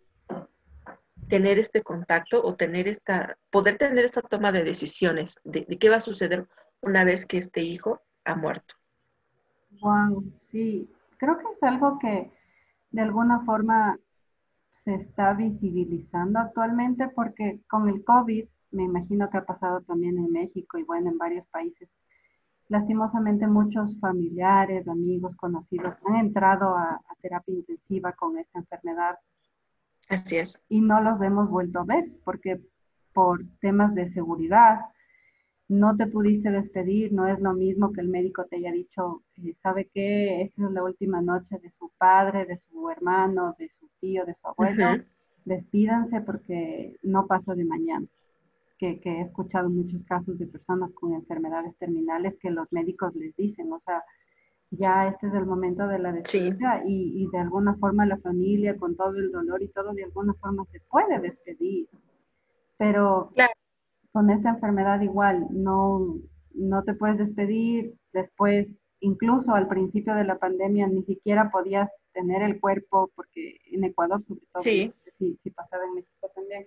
[1.28, 5.90] tener este contacto o tener esta, poder tener esta toma de decisiones de, de, qué
[5.90, 6.48] va a suceder
[6.82, 8.76] una vez que este hijo ha muerto.
[9.82, 12.32] Wow, sí, creo que es algo que
[12.92, 13.98] de alguna forma
[14.74, 20.32] se está visibilizando actualmente porque con el COVID, me imagino que ha pasado también en
[20.32, 21.88] México y bueno, en varios países,
[22.72, 29.20] lastimosamente muchos familiares, amigos, conocidos han entrado a, terapia intensiva con esta enfermedad.
[30.10, 30.64] Así es.
[30.70, 32.60] Y no los hemos vuelto a ver porque
[33.14, 34.80] por temas de seguridad,
[35.68, 39.54] no te pudiste despedir, no es lo mismo que el médico te haya dicho, eh,
[39.62, 43.88] sabe que esta es la última noche de su padre, de su hermano, de su
[44.00, 45.04] tío, de su abuelo,
[45.46, 48.08] despídanse porque no pasa de mañana.
[48.82, 53.72] Que, he escuchado muchos casos de personas con enfermedades terminales que los médicos les dicen,
[53.72, 54.04] o sea,
[54.72, 58.96] ya este es el momento de la despedida y, de alguna forma la familia con
[58.96, 61.90] todo el dolor y todo de alguna forma se puede despedir.
[62.80, 63.32] Pero
[64.12, 66.18] con esta enfermedad igual, no,
[66.56, 68.68] no te puedes despedir, después,
[69.00, 74.24] incluso al principio de la pandemia, ni siquiera podías tener el cuerpo, porque en Ecuador
[74.28, 74.92] sobre todo, sí.
[75.20, 76.66] si, pasaba en México también,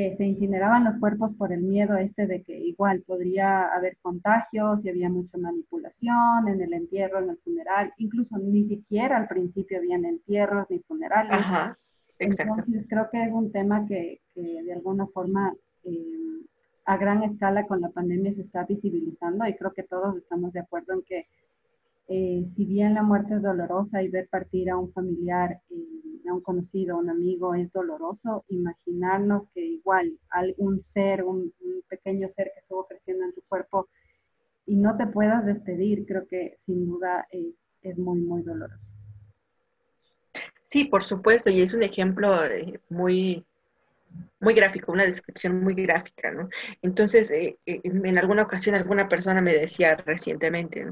[0.00, 4.78] eh, se incineraban los cuerpos por el miedo este de que igual podría haber contagios
[4.84, 9.78] y había mucha manipulación en el entierro, en el funeral, incluso ni siquiera al principio
[9.78, 11.32] habían entierros ni funerales.
[11.32, 11.76] Ajá,
[12.20, 16.44] Entonces creo que es un tema que, que de alguna forma eh,
[16.84, 20.60] a gran escala con la pandemia se está visibilizando y creo que todos estamos de
[20.60, 21.26] acuerdo en que
[22.10, 26.32] eh, si bien la muerte es dolorosa y ver partir a un familiar, eh, a
[26.32, 31.52] un conocido, a un amigo es doloroso, imaginarnos que igual algún ser, un,
[31.86, 33.88] pequeño ser que estuvo creciendo en tu cuerpo
[34.64, 38.92] y no te puedas despedir, creo que sin duda es, muy, muy doloroso.
[40.64, 43.44] Sí, por supuesto, y es un ejemplo eh, muy,
[44.40, 46.48] muy gráfico, una descripción muy gráfica, ¿no?
[46.82, 47.30] Entonces,
[47.64, 50.86] en alguna ocasión alguna persona me decía recientemente,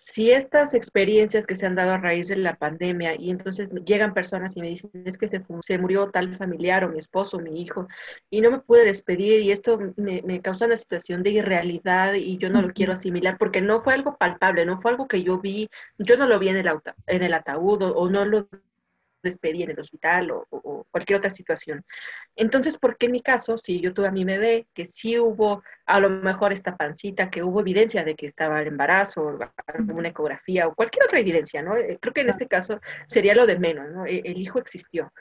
[0.00, 4.14] si estas experiencias que se han dado a raíz de la pandemia y entonces llegan
[4.14, 7.40] personas y me dicen, es que se, se murió tal familiar o mi esposo o
[7.40, 7.86] mi hijo
[8.30, 12.38] y no me pude despedir y esto me, me causa una situación de irrealidad y
[12.38, 15.38] yo no lo quiero asimilar porque no fue algo palpable, no fue algo que yo
[15.38, 16.70] vi, yo no lo vi en el,
[17.06, 18.48] en el ataúd o no lo
[19.22, 21.84] despedir en el hospital o, cualquier otra situación.
[22.36, 25.62] Entonces, ¿por qué en mi caso, si yo tuve a mi bebé, que sí hubo
[25.86, 30.66] a lo mejor esta pancita, que hubo evidencia de que estaba el embarazo, alguna ecografía
[30.66, 31.76] o cualquier otra evidencia, ¿no?
[31.76, 34.06] Eh, creo que en este caso sería lo de menos, ¿no?
[34.06, 35.12] E, el, hijo existió.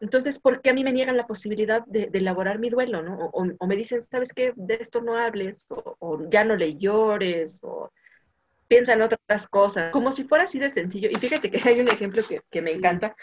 [0.00, 3.30] Entonces, ¿por qué a mí me niegan la posibilidad de, elaborar mi duelo, ¿no?
[3.32, 4.52] O, me dicen, ¿sabes qué?
[4.56, 7.90] De esto no hables, o, o ya no le llores, o
[8.70, 11.08] piensa en otras cosas, como si fuera así de sencillo.
[11.10, 13.16] Y fíjate que hay un ejemplo que, me encanta.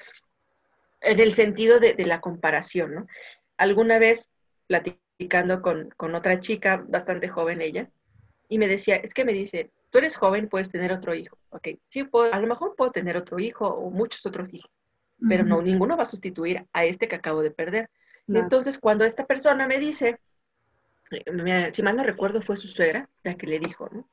[1.00, 3.08] en el sentido de, la comparación, ¿no?
[3.56, 4.30] Alguna vez
[4.68, 7.90] platicando con, con, otra chica, bastante joven ella,
[8.50, 11.38] y me decía, es que me dice, tú eres joven, puedes tener otro hijo.
[11.52, 14.70] Ok, sí, puedo, a lo mejor puedo tener otro hijo o muchos otros hijos,
[15.30, 17.90] pero no, ninguno va a sustituir a este que acabo de perder.
[18.28, 20.20] Entonces, cuando esta persona me dice,
[21.12, 24.10] eh, si mal no recuerdo, fue su suegra la que le dijo, ¿no?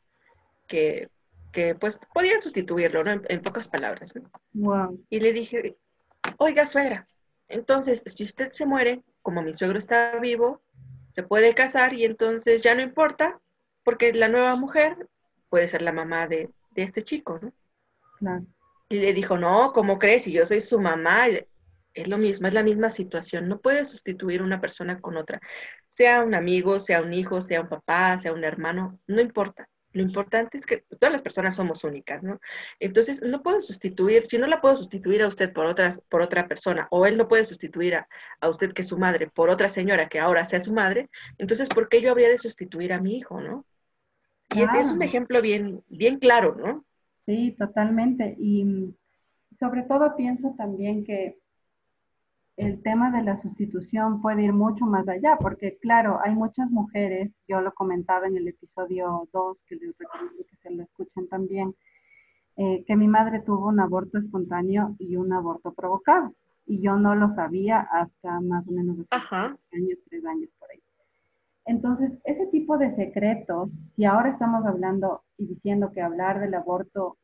[0.69, 1.09] Que,
[1.55, 3.23] que pues podía sustituirlo, ¿no?
[3.29, 4.31] En, pocas palabras, ¿no?
[4.53, 5.01] Wow.
[5.09, 5.77] Y le dije,
[6.39, 7.09] oiga, suegra,
[7.49, 10.63] entonces, si usted se muere, como mi suegro está vivo,
[11.13, 13.41] se puede casar y entonces ya no importa,
[13.85, 15.09] porque la nueva mujer
[15.49, 17.53] puede ser la mamá de, de este chico, ¿no?
[18.19, 18.45] Claro.
[18.89, 20.25] Y le dijo, no, ¿cómo crees?
[20.25, 21.27] Si yo soy su mamá,
[21.95, 23.49] es lo mismo, es la misma situación.
[23.49, 25.41] No puedes sustituir una persona con otra.
[25.91, 29.69] Sea un amigo, sea un hijo, sea un papá, sea un hermano, no importa.
[29.95, 32.41] Lo importante es que todas las personas somos únicas, ¿no?
[32.81, 36.49] Entonces, no puedo sustituir, si no la puedo sustituir a usted por otra, por otra
[36.49, 38.09] persona, o él no puede sustituir a,
[38.49, 41.89] usted que es su madre por otra señora que ahora sea su madre, entonces, ¿por
[41.89, 43.65] qué yo habría de sustituir a mi hijo, no?
[44.55, 46.85] Y es, un ejemplo bien, bien claro, ¿no?
[47.25, 48.37] Sí, totalmente.
[48.39, 48.95] Y
[49.57, 51.39] sobre todo pienso también que
[52.57, 57.33] el tema de la sustitución puede ir mucho más allá, porque claro, hay muchas mujeres,
[57.49, 61.75] yo lo comentaba en el episodio 2, que les recomiendo que se lo escuchen también,
[62.57, 66.33] eh, que mi madre tuvo un aborto espontáneo y un aborto provocado,
[66.67, 70.81] y yo no lo sabía hasta más o menos hace años, tres años por ahí.
[71.67, 77.17] Entonces, ese tipo de secretos, si ahora estamos hablando y diciendo que hablar del aborto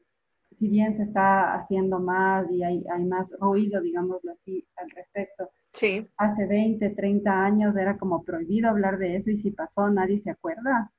[0.60, 5.48] si bien se está haciendo más y hay, hay más ruido, digámoslo así, al respecto.
[5.72, 6.06] Sí.
[6.18, 10.30] Hace 20, 30 años era como prohibido hablar de eso y si pasó nadie se
[10.30, 10.92] acuerda.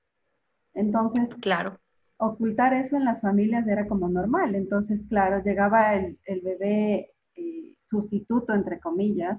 [0.73, 1.77] Entonces, claro.
[2.17, 4.55] ocultar eso en las familias era como normal.
[4.55, 9.37] Entonces, claro, llegaba el, el bebé eh, sustituto, entre comillas,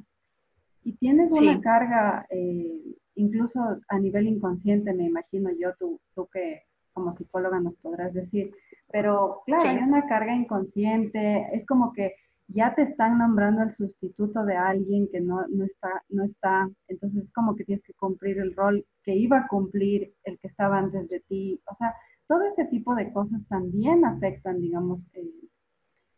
[0.84, 6.62] y tienes una carga, eh, incluso a nivel inconsciente, me imagino yo, tú, tú que
[6.92, 8.52] como psicóloga nos podrás decir,
[8.92, 12.14] pero claro, hay una carga inconsciente, es como que
[12.48, 17.24] ya te están nombrando el sustituto de alguien que no, no, está, no está, entonces
[17.24, 20.78] es como que tienes que cumplir el rol que iba a cumplir el que estaba
[20.78, 21.60] antes de ti.
[21.70, 21.94] O sea,
[22.28, 25.32] todo ese tipo de cosas también afectan, digamos, eh,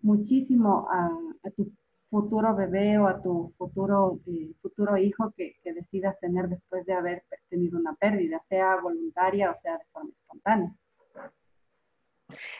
[0.02, 1.10] muchísimo a,
[1.56, 1.72] tu
[2.10, 6.92] futuro bebé o a tu futuro, eh, futuro hijo que, que decidas tener después de
[6.94, 10.72] haber tenido una pérdida, sea voluntaria o sea de forma espontánea.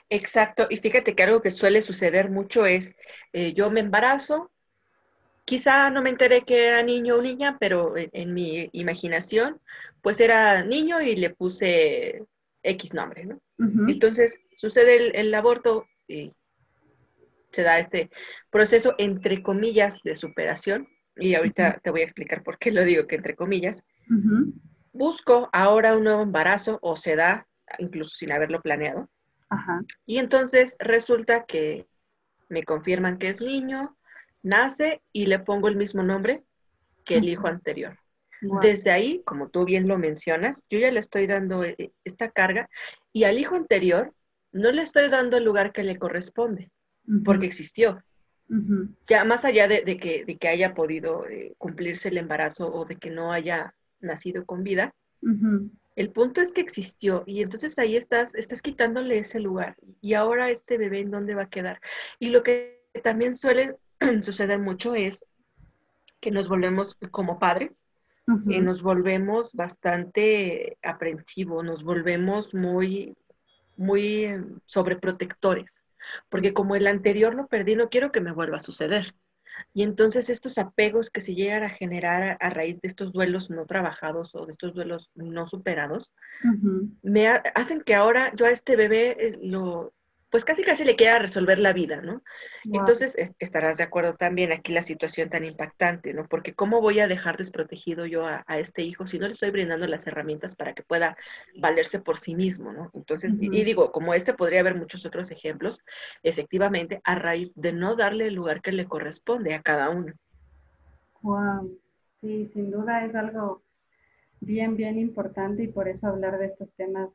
[0.09, 2.97] Exacto, y fíjate que algo que suele suceder mucho es,
[3.33, 4.51] eh, yo me embarazo,
[5.45, 9.61] quizá no me enteré que era niño o niña, pero en, mi imaginación,
[10.03, 12.23] pues era niño y le puse
[12.63, 13.41] X nombre, ¿no?
[13.89, 16.33] Entonces sucede el, aborto y
[17.53, 18.11] se da este
[18.51, 23.07] proceso, entre comillas, de superación, y ahorita te voy a explicar por qué lo digo
[23.07, 23.85] que entre comillas.
[24.93, 27.47] Busco ahora un nuevo embarazo o se da,
[27.79, 29.09] incluso sin haberlo planeado.
[30.07, 31.87] Y entonces resulta que
[32.49, 33.97] me confirman que es niño,
[34.43, 36.45] nace y le pongo el mismo nombre
[37.05, 37.99] que el hijo anterior.
[38.61, 42.69] Desde ahí, como tú bien lo mencionas, yo ya le estoy dando eh, esta carga
[43.13, 44.13] y al hijo anterior
[44.53, 46.71] no le estoy dando el lugar que le corresponde,
[47.25, 48.03] porque existió.
[49.07, 52.97] Ya más allá de, que, de que, haya podido eh, cumplirse el embarazo o de
[52.97, 54.95] que no haya nacido con vida,
[55.97, 59.77] el punto es que existió y entonces ahí estás, estás quitándole ese lugar.
[60.01, 61.81] Y ahora este bebé en dónde va a quedar.
[62.19, 63.77] Y lo que también suele
[64.23, 65.25] suceder mucho es
[66.21, 67.85] que nos volvemos como padres,
[68.47, 73.15] y eh, nos volvemos bastante aprensivos, nos volvemos muy,
[73.77, 74.29] muy
[74.65, 75.85] sobreprotectores,
[76.31, 79.15] porque como el anterior lo perdí, no quiero que me vuelva a suceder.
[79.73, 83.67] Y entonces estos apegos que se llegan a generar a, raíz de estos duelos no
[83.67, 86.13] trabajados o de estos duelos no superados,
[87.03, 89.93] me hacen que ahora yo a este bebé eh, lo,
[90.35, 92.21] pues casi casi le quiera resolver la vida, ¿no?
[92.65, 96.27] Entonces estarás de acuerdo también aquí la situación tan impactante, ¿no?
[96.27, 99.87] Porque ¿cómo voy a dejar desprotegido yo a, este hijo si no le estoy brindando
[99.87, 101.17] las herramientas para que pueda
[101.61, 102.91] valerse por sí mismo, ¿no?
[102.95, 105.79] Entonces, y, digo, como este podría haber muchos otros ejemplos,
[106.25, 110.15] efectivamente, a raíz de no darle el lugar que le corresponde a cada uno.
[111.23, 111.79] Wow,
[112.21, 113.63] sí, sin duda es algo
[114.41, 117.11] bien, bien importante y por eso hablar de estos temas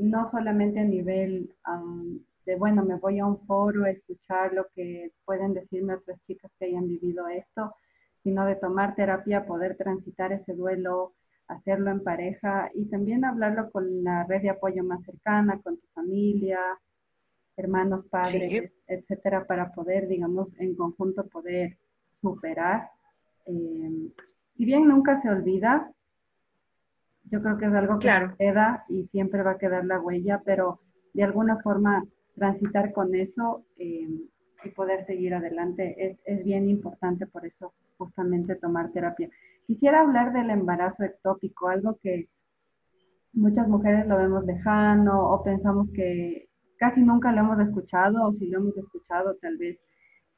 [0.00, 1.54] no solamente a nivel
[2.46, 6.50] de, bueno, me voy a un foro a escuchar lo que pueden decirme otras chicas
[6.58, 7.74] que hayan vivido esto,
[8.22, 11.12] sino de tomar terapia, poder transitar ese duelo,
[11.48, 15.86] hacerlo en pareja y también hablarlo con la red de apoyo más cercana, con tu
[15.94, 16.60] familia,
[17.56, 21.76] hermanos, padres, etcétera, para poder, digamos, en conjunto poder
[22.22, 22.88] superar.
[23.46, 24.08] Eh,
[24.56, 25.92] si bien nunca se olvida,
[27.30, 30.80] yo creo que es algo que queda y siempre va a quedar la huella, pero
[31.14, 32.04] de alguna forma
[32.34, 34.08] transitar con eso eh,
[34.64, 39.28] y poder seguir adelante es, es, bien importante, por eso justamente tomar terapia.
[39.66, 42.28] Quisiera hablar del embarazo ectópico, algo que
[43.32, 48.48] muchas mujeres lo vemos lejano o pensamos que casi nunca lo hemos escuchado o si
[48.48, 49.78] lo hemos escuchado tal vez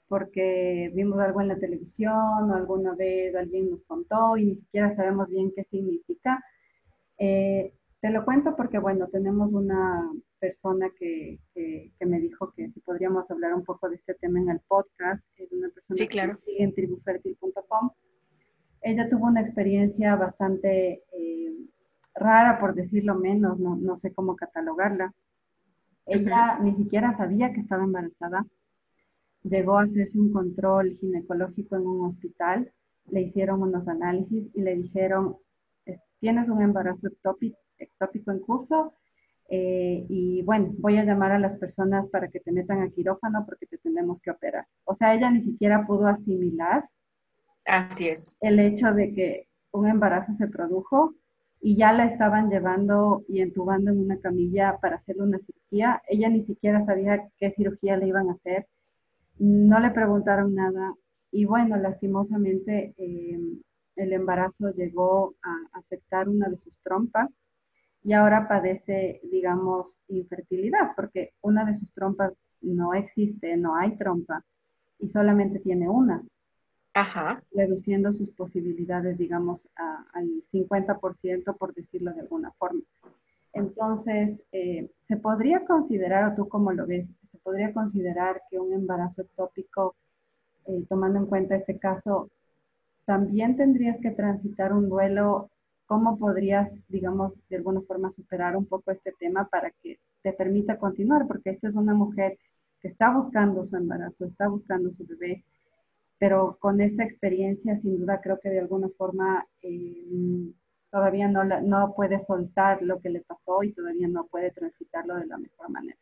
[0.08, 4.94] porque vimos algo en la televisión o alguna vez alguien nos contó y ni siquiera
[4.94, 6.44] sabemos bien qué significa.
[7.24, 10.10] Eh, te lo cuento porque, bueno, tenemos una
[10.40, 14.48] persona que, que, me dijo que si podríamos hablar un poco de este tema en
[14.48, 15.22] el podcast.
[15.36, 16.36] Es una persona sí, claro.
[16.38, 17.90] que sigue en tribufertil.com.
[18.80, 21.54] Ella tuvo una experiencia bastante eh,
[22.16, 25.14] rara, por decirlo menos, no, no, sé cómo catalogarla.
[26.06, 28.44] Ella ni siquiera sabía que estaba embarazada.
[29.44, 32.72] Llegó a hacerse un control ginecológico en un hospital,
[33.12, 35.36] le hicieron unos análisis y le dijeron,
[36.22, 37.58] tienes un embarazo ectópico,
[38.30, 38.94] en curso
[39.48, 43.44] eh, y bueno, voy a llamar a las personas para que te metan a quirófano
[43.44, 44.64] porque te tenemos que operar.
[44.84, 46.88] O sea, ella ni siquiera pudo asimilar
[47.66, 48.36] Así es.
[48.40, 51.14] el hecho de que un embarazo se produjo
[51.60, 56.02] y ya la estaban llevando y entubando en una camilla para hacerle una cirugía.
[56.08, 58.68] Ella ni siquiera sabía qué cirugía le iban a hacer,
[59.40, 60.94] no le preguntaron nada
[61.32, 63.40] y bueno, lastimosamente eh,
[63.96, 67.28] el embarazo llegó a afectar una de sus trompas
[68.04, 74.44] y ahora padece, digamos, infertilidad, porque una de sus trompas no existe, no hay trompa,
[74.98, 76.22] y solamente tiene una.
[76.94, 77.42] Ajá.
[77.52, 79.68] Reduciendo sus posibilidades, digamos,
[80.12, 82.82] al 50%, por decirlo de alguna forma.
[83.52, 88.72] Entonces, eh, ¿se podría considerar, o tú cómo lo ves, se podría considerar que un
[88.72, 89.94] embarazo ectópico,
[90.66, 92.30] eh, tomando en cuenta este caso,
[93.04, 95.50] también tendrías que transitar un duelo.
[95.86, 100.78] ¿Cómo podrías, digamos, de alguna forma superar un poco este tema para que te permita
[100.78, 101.26] continuar?
[101.26, 102.38] Porque esta es una mujer
[102.80, 105.44] que está buscando su embarazo, está buscando su bebé,
[106.18, 110.52] pero con esta experiencia, sin duda, creo que de alguna forma eh,
[110.90, 115.26] todavía no, no puede soltar lo que le pasó y todavía no puede transitarlo de
[115.26, 115.98] la mejor manera.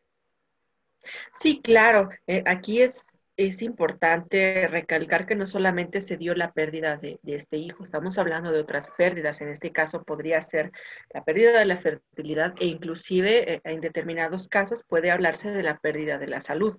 [1.33, 2.09] Sí, claro.
[2.27, 7.57] Eh, aquí es es importante recalcar que no solamente se dio la pérdida de, este
[7.57, 9.41] hijo, estamos hablando de otras pérdidas.
[9.41, 10.71] En este caso podría ser
[11.13, 15.77] la pérdida de la fertilidad e inclusive eh, en determinados casos puede hablarse de la
[15.79, 16.77] pérdida de la salud.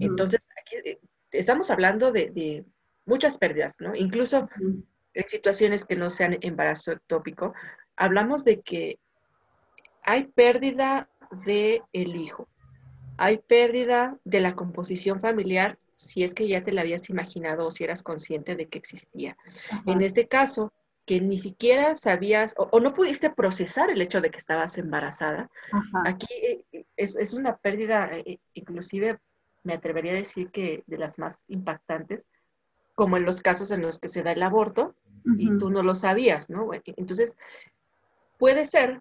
[0.00, 0.98] Entonces, aquí eh,
[1.32, 2.64] estamos hablando de,
[3.06, 3.94] muchas pérdidas, ¿no?
[3.94, 4.48] Incluso
[5.14, 7.54] en situaciones que no sean embarazo ectópico,
[7.94, 8.98] hablamos de que
[10.02, 11.08] hay pérdida
[11.44, 12.48] del el hijo,
[13.16, 17.74] hay pérdida de la composición familiar si es que ya te la habías imaginado o
[17.74, 19.36] si eras consciente de que existía.
[19.86, 20.72] En este caso,
[21.06, 25.50] que ni siquiera sabías o, no pudiste procesar el hecho de que estabas embarazada,
[26.04, 26.26] aquí
[26.72, 29.18] eh, es, una pérdida, eh, inclusive
[29.62, 32.26] me atrevería a decir que de las más impactantes,
[32.94, 34.94] como en los casos en los que se da el aborto
[35.38, 36.72] y tú no lo sabías, ¿no?
[36.72, 37.34] E, entonces,
[38.38, 39.00] puede ser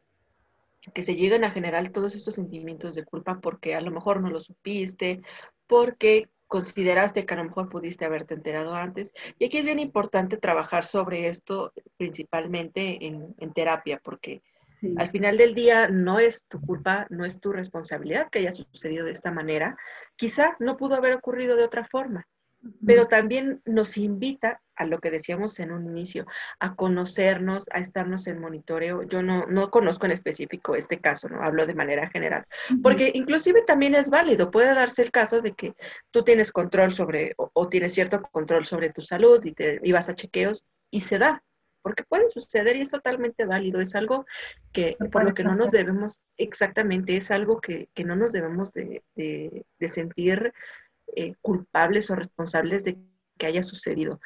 [0.93, 4.29] que se lleguen a generar todos estos sentimientos de culpa porque a lo mejor no
[4.29, 5.21] lo supiste,
[5.67, 9.11] porque consideraste que a lo mejor pudiste haberte enterado antes.
[9.39, 14.41] Y aquí es bien importante trabajar sobre esto principalmente en, terapia, porque
[14.97, 19.05] al final del día no es tu culpa, no es tu responsabilidad que haya sucedido
[19.05, 19.77] de esta manera.
[20.15, 22.27] Quizá no pudo haber ocurrido de otra forma
[22.85, 26.25] pero también nos invita a lo que decíamos en un inicio,
[26.59, 29.03] a conocernos, a estarnos en monitoreo.
[29.03, 32.45] Yo no, no conozco en específico este caso, no hablo de manera general,
[32.83, 35.75] porque inclusive también es válido, puede darse el caso de que
[36.11, 40.15] tú tienes control sobre o, tienes cierto control sobre tu salud y te ibas a
[40.15, 41.43] chequeos y se da,
[41.81, 44.25] porque puede suceder y es totalmente válido, es algo
[44.73, 48.73] que por lo que no nos debemos, exactamente, es algo que, que no nos debemos
[48.73, 50.53] de, de, de sentir
[51.15, 52.97] eh, culpables o responsables de
[53.37, 54.19] que haya sucedido.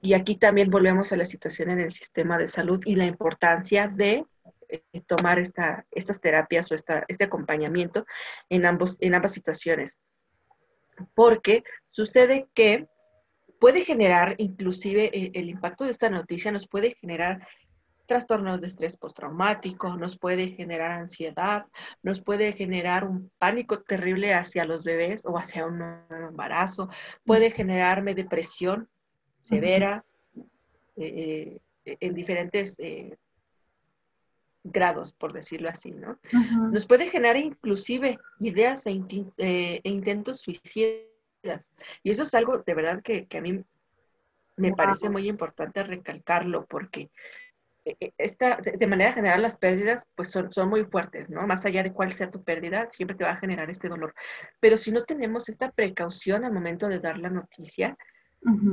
[0.00, 3.88] Y aquí también volvemos a la situación en el sistema de salud y la importancia
[3.88, 4.24] de
[4.68, 8.06] eh, tomar esta, estas terapias o este acompañamiento
[8.48, 9.98] en, ambos, en ambas situaciones.
[11.14, 12.86] Porque sucede que
[13.58, 17.46] puede generar, inclusive eh, el impacto de esta noticia nos puede generar
[18.08, 21.66] trastornos de estrés postraumático, nos puede generar ansiedad,
[22.02, 26.88] nos puede generar un pánico terrible hacia los bebés o hacia un embarazo,
[27.24, 28.88] puede generarme depresión
[29.42, 30.04] severa
[30.96, 33.16] eh, eh, en diferentes eh,
[34.64, 36.18] grados, por decirlo así, ¿no?
[36.72, 39.00] Nos puede generar inclusive ideas e,
[39.36, 41.72] e, intentos suicidas.
[42.02, 43.62] Y eso es algo de verdad que, que a mí
[44.56, 47.10] Me parece muy importante recalcarlo porque
[48.18, 51.46] esta, de manera general las pérdidas pues son, son muy fuertes, ¿no?
[51.46, 54.14] Más allá de cuál sea tu pérdida, siempre te va a generar este dolor.
[54.60, 57.96] Pero si no tenemos esta precaución al momento de dar la noticia,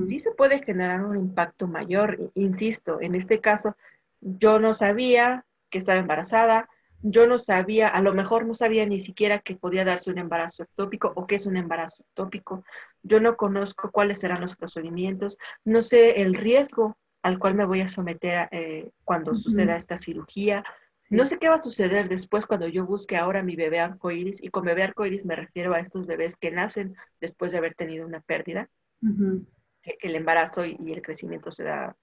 [0.07, 2.31] sí se puede generar un impacto mayor.
[2.35, 3.75] Insisto, en este caso,
[4.21, 6.69] yo no sabía que estaba embarazada,
[7.01, 10.63] yo no sabía, a lo mejor no sabía ni siquiera que podía darse un embarazo
[10.63, 12.63] ectópico o qué es un embarazo ectópico.
[13.03, 17.81] Yo no conozco cuáles serán los procedimientos, no sé el riesgo al cual me voy
[17.81, 20.63] a someter eh, cuando suceda esta cirugía.
[21.09, 24.49] No sé qué va a suceder después cuando yo busque ahora mi bebé arcoíris, y
[24.49, 28.21] con bebé arcoíris me refiero a estos bebés que nacen después de haber tenido una
[28.21, 28.69] pérdida,
[29.01, 31.95] el embarazo y, el crecimiento se da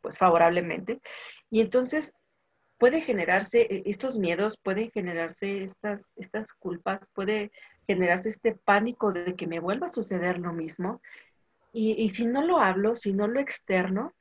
[0.00, 1.02] pues favorablemente.
[1.50, 2.14] Y entonces
[2.78, 7.52] puede generarse e, estos miedos, pueden generarse estas, estas culpas, puede
[7.86, 11.02] generarse este pánico de que me vuelva a suceder lo mismo.
[11.70, 14.14] Y, y si no lo hablo, si no lo externo,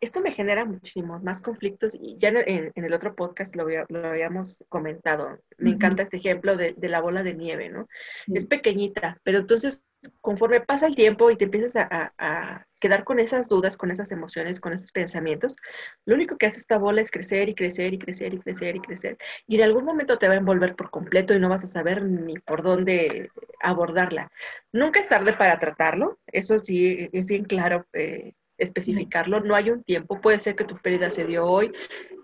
[0.00, 4.64] esto me genera muchísimos más conflictos y ya en, el otro podcast lo, lo, habíamos
[4.68, 5.38] comentado.
[5.58, 7.88] Me encanta este ejemplo de, la bola de nieve, ¿no?
[8.26, 9.82] Es pequeñita, pero entonces
[10.20, 14.60] conforme pasa el tiempo y te empiezas a, quedar con esas dudas, con esas emociones,
[14.60, 15.56] con esos pensamientos,
[16.04, 18.80] lo único que hace esta bola es crecer y crecer y crecer y crecer y
[18.80, 19.18] crecer.
[19.46, 22.04] Y en algún momento te va a envolver por completo y no vas a saber
[22.04, 23.30] ni por dónde
[23.60, 24.30] abordarla.
[24.72, 27.86] Nunca es tarde para tratarlo, eso sí es bien claro.
[27.94, 31.72] Eh, especificarlo, no hay un tiempo, puede ser que tu pérdida se dio hoy,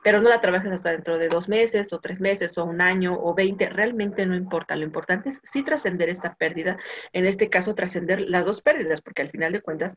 [0.03, 3.19] pero no la trabajes hasta dentro de dos meses o tres meses o un año
[3.21, 6.79] o veinte, realmente no importa, lo importante es sí trascender esta pérdida,
[7.13, 9.97] en este caso trascender las dos pérdidas, porque al final de cuentas,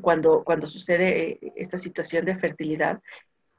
[0.00, 3.00] cuando, cuando sucede eh, esta situación de fertilidad,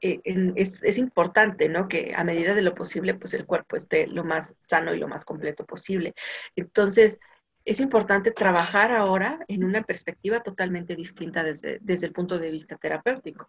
[0.02, 0.20] eh,
[0.56, 1.86] es, es, importante, ¿no?
[1.86, 5.08] Que a medida de lo posible, pues el cuerpo esté lo más sano y lo
[5.08, 6.14] más completo posible.
[6.56, 7.18] Entonces,
[7.64, 12.76] es importante trabajar ahora en una perspectiva totalmente distinta desde, desde el punto de vista
[12.76, 13.48] terapéutico.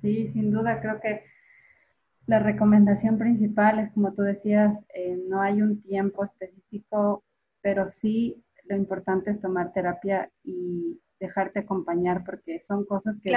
[0.00, 1.24] Sí, sin duda, creo que
[2.26, 7.24] la recomendación principal es, como tú decías, eh, no hay un tiempo específico,
[7.60, 13.36] pero sí lo importante es tomar terapia y dejarte acompañar porque son cosas que,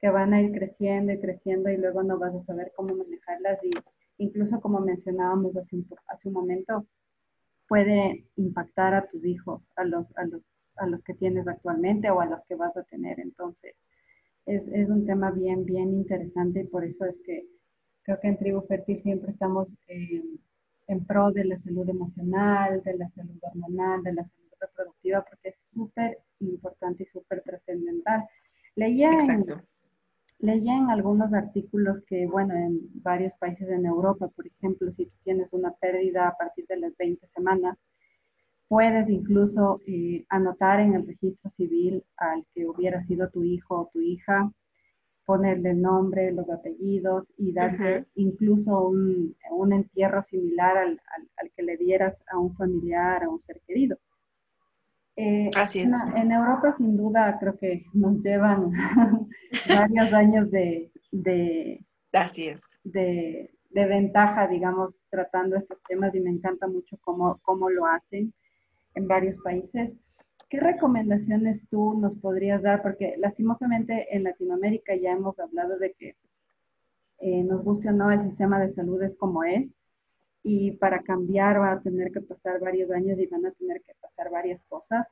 [0.00, 3.58] que van a ir creciendo y creciendo y luego no vas a saber cómo manejarlas
[3.64, 3.70] y
[4.18, 6.86] incluso como mencionábamos hace un, hace un momento,
[7.70, 10.42] puede impactar a tus hijos, a los, a los,
[10.74, 13.20] a los que tienes actualmente o a los que vas a tener.
[13.20, 13.76] Entonces,
[14.44, 17.46] es, es un tema bien, bien interesante y por eso es que
[18.02, 20.20] creo que en Tribu Fértil siempre estamos eh,
[20.88, 25.50] en pro de la salud emocional, de la salud hormonal, de la salud reproductiva, porque
[25.50, 28.24] es súper importante y súper trascendental.
[28.74, 29.46] Leía en,
[30.40, 35.16] Leía en algunos artículos que, bueno, en varios países en Europa, por ejemplo, si tú
[35.22, 37.76] tienes una pérdida a partir de las 20 semanas,
[38.66, 43.90] puedes incluso eh, anotar en el registro civil al que hubiera sido tu hijo o
[43.92, 44.50] tu hija,
[45.26, 51.00] ponerle el nombre, los apellidos y darle incluso un, un, entierro similar al,
[51.36, 53.98] al que le dieras a un familiar, a un ser querido.
[55.16, 55.92] Eh, Así es.
[56.14, 58.72] En, Europa, sin duda, creo que nos llevan
[59.68, 62.68] varios años de, de, Así es.
[62.84, 68.32] De, de, ventaja, digamos, tratando estos temas y me encanta mucho cómo, cómo lo hacen
[68.94, 69.92] en varios países.
[70.48, 72.82] ¿Qué recomendaciones tú nos podrías dar?
[72.82, 76.16] Porque lastimosamente en Latinoamérica ya hemos hablado de que
[77.18, 79.68] eh, nos guste o no, el sistema de salud es como es
[80.42, 83.94] y para cambiar va a tener que pasar varios años y van a tener que
[84.00, 85.06] pasar varias cosas.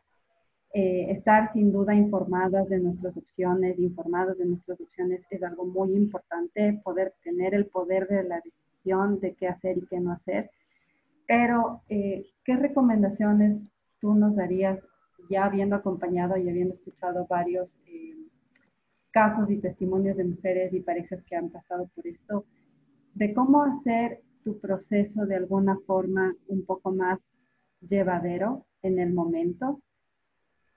[0.74, 5.95] Eh, estar sin duda informadas de nuestras opciones, informados de nuestras opciones es algo muy
[5.95, 10.51] importante, poder tener el poder de la decisión de qué hacer y qué no hacer.
[11.26, 13.59] Pero, eh, ¿qué recomendaciones
[14.01, 14.79] tú nos darías
[15.31, 18.16] ya habiendo acompañado y habiendo escuchado varios eh,
[19.11, 22.45] casos y testimonios de mujeres y parejas que han pasado por esto,
[23.14, 27.18] de cómo hacer tu proceso de alguna forma un poco más
[27.80, 29.80] llevadero en el momento.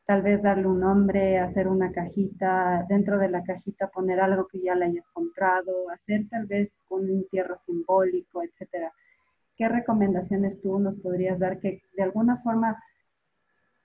[0.06, 4.62] Tal vez darle un nombre, hacer una cajita, dentro de la cajita poner algo que
[4.62, 8.92] ya le hayas comprado, hacer tal vez un entierro simbólico, etcétera.
[9.56, 12.82] ¿Qué recomendaciones tú nos podrías dar que de alguna forma,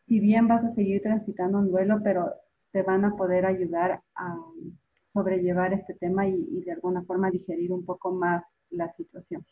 [0.09, 2.33] si bien vas a seguir transitando un duelo, pero
[2.73, 4.37] te van a poder ayudar a
[5.13, 9.45] sobrellevar este tema y, y de alguna forma digerir un poco más la situación?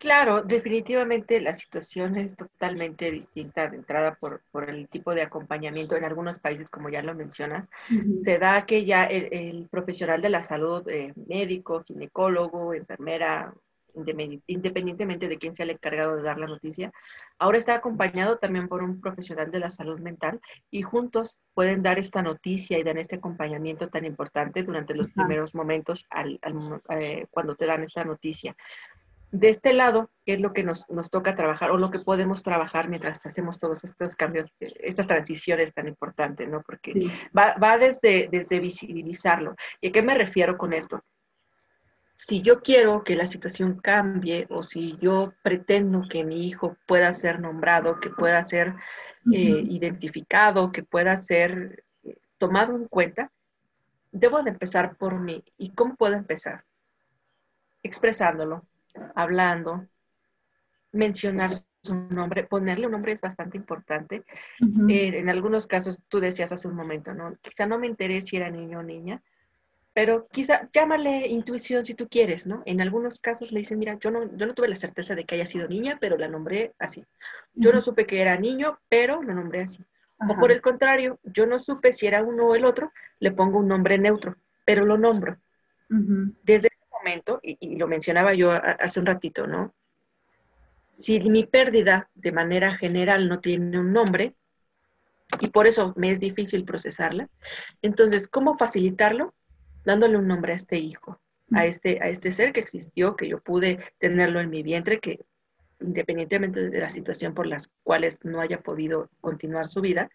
[0.00, 5.94] Claro, definitivamente la situación es totalmente distinta de entrada por, el tipo de acompañamiento.
[5.94, 7.68] En algunos países, como ya lo mencionas,
[8.24, 13.52] se da que ya el, profesional de la salud, eh, médico, ginecólogo, enfermera,
[14.46, 16.92] independientemente de quién sea el encargado de dar la noticia.
[17.38, 20.40] Ahora está acompañado también por un profesional de la salud mental
[20.70, 25.54] y juntos pueden dar esta noticia y dar este acompañamiento tan importante durante los primeros
[25.54, 26.06] momentos
[26.90, 28.56] eh, cuando te dan esta noticia.
[29.32, 32.88] De este lado, ¿qué es lo que nos, toca trabajar o lo que podemos trabajar
[32.88, 36.62] mientras hacemos todos estos cambios, estas transiciones tan importantes, ¿no?
[36.62, 39.54] Porque va, va desde, desde visibilizarlo.
[39.80, 41.02] ¿Y a qué me refiero con esto?
[42.22, 47.14] si yo quiero que la situación cambie o si yo pretendo que mi hijo pueda
[47.14, 48.74] ser nombrado, que pueda ser
[49.32, 53.32] eh, identificado, que pueda ser eh, tomado en cuenta,
[54.12, 55.42] debo de empezar por mí.
[55.56, 56.64] ¿Y cómo puedo empezar?
[57.82, 58.66] Expresándolo,
[59.14, 59.86] hablando,
[60.92, 64.24] mencionar su nombre, ponerle un nombre es bastante importante.
[64.88, 67.36] Eh, en algunos casos, tú decías hace un momento, ¿no?
[67.42, 69.22] Quizá no me interese si era niño o niña,
[69.92, 72.62] pero quizá llámale intuición si tú quieres, ¿no?
[72.66, 75.34] En algunos casos le dicen, mira, yo no, yo no tuve la certeza de que
[75.34, 77.04] haya sido niña, pero la nombré así.
[77.54, 79.84] Yo no supe que era niño, pero lo nombré así.
[80.28, 83.58] O por el contrario, yo no supe si era uno o el otro, le pongo
[83.58, 84.36] un nombre neutro,
[84.66, 85.38] pero lo nombro.
[86.44, 86.68] Desde
[87.00, 89.74] momento, y, y, lo mencionaba yo hace un ratito, ¿no?
[90.92, 94.34] Si mi pérdida de manera general no tiene un nombre,
[95.40, 97.28] y por eso me es difícil procesarla,
[97.82, 99.34] entonces, ¿cómo facilitarlo?
[99.84, 101.20] dándole un nombre a este hijo,
[101.52, 105.20] a este, a este ser que existió, que yo pude tenerlo en mi vientre, que
[105.80, 110.10] independientemente de la situación por las cuales no haya podido continuar su vida,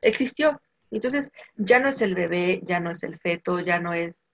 [0.00, 0.60] existió.
[0.90, 4.24] Entonces, ya no es el bebé, ya no es el feto, ya no es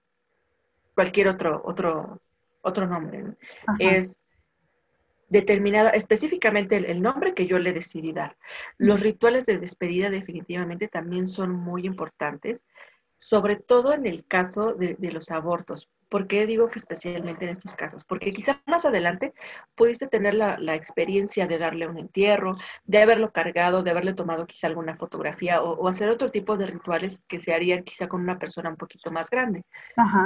[0.95, 2.21] cualquier otro, otro,
[2.61, 3.23] otro nombre.
[3.77, 4.23] Es
[5.29, 8.37] determinada, específicamente el, nombre que yo le decidí dar.
[8.77, 12.63] Los rituales de despedida definitivamente también son muy importantes
[13.17, 15.89] sobre todo en el caso de, los abortos.
[16.09, 18.03] ¿Por qué digo que especialmente en estos casos?
[18.05, 19.33] Porque quizá más adelante
[19.75, 24.67] pudiste tener la, experiencia de darle un entierro, de haberlo cargado, de haberle tomado quizá
[24.67, 28.69] alguna fotografía o, hacer otro tipo de rituales que se harían quizá con una persona
[28.69, 29.63] un poquito más grande.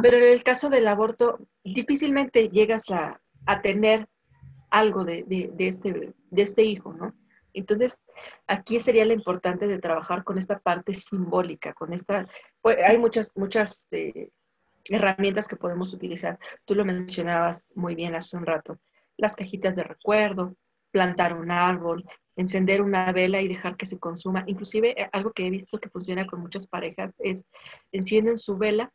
[0.01, 3.21] Pero en el caso del aborto, difícilmente llegas a,
[3.63, 4.07] tener
[4.69, 5.25] algo de,
[5.57, 7.15] este, de este hijo, ¿no?
[7.53, 7.97] Entonces,
[8.47, 12.27] aquí sería lo importante de trabajar con esta parte simbólica, con esta,
[12.61, 14.29] pues, hay muchas, muchas eh,
[14.89, 16.39] herramientas que podemos utilizar.
[16.65, 18.79] Tú lo mencionabas muy bien hace un rato,
[19.17, 20.55] las cajitas de recuerdo,
[20.91, 24.43] plantar un árbol, encender una vela y dejar que se consuma.
[24.47, 27.43] Inclusive eh, algo que he visto que funciona con muchas parejas es
[27.91, 28.91] encienden su vela,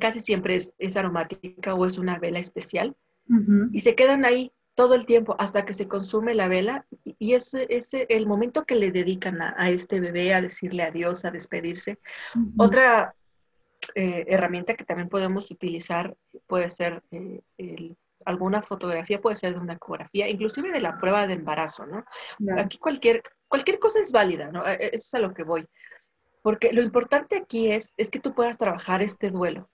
[0.00, 2.96] casi siempre es, aromática o es una vela especial,
[3.72, 6.84] y se quedan ahí todo el tiempo hasta que se consume la vela
[7.18, 11.30] y ese es el momento que le dedican a, este bebé a decirle adiós, a
[11.30, 11.98] despedirse.
[12.58, 13.14] Otra
[13.94, 16.16] eh, herramienta que también podemos utilizar
[16.46, 21.34] puede ser eh, alguna fotografía, puede ser de una ecografía, inclusive de la prueba de
[21.34, 22.04] embarazo, ¿no?
[22.56, 24.66] Aquí cualquier, cualquier cosa es válida, ¿no?
[24.66, 25.66] E, e, eso es a lo que voy.
[26.42, 29.68] Porque lo importante aquí es, es que tú puedas trabajar este duelo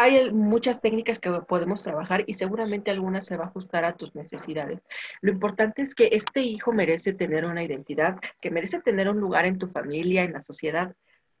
[0.00, 4.14] hay muchas técnicas que podemos trabajar y seguramente algunas se va a ajustar a tus
[4.14, 4.80] necesidades.
[5.20, 9.44] Lo importante es que este hijo merece tener una identidad, que merece tener un lugar
[9.44, 10.94] en tu familia, en la sociedad.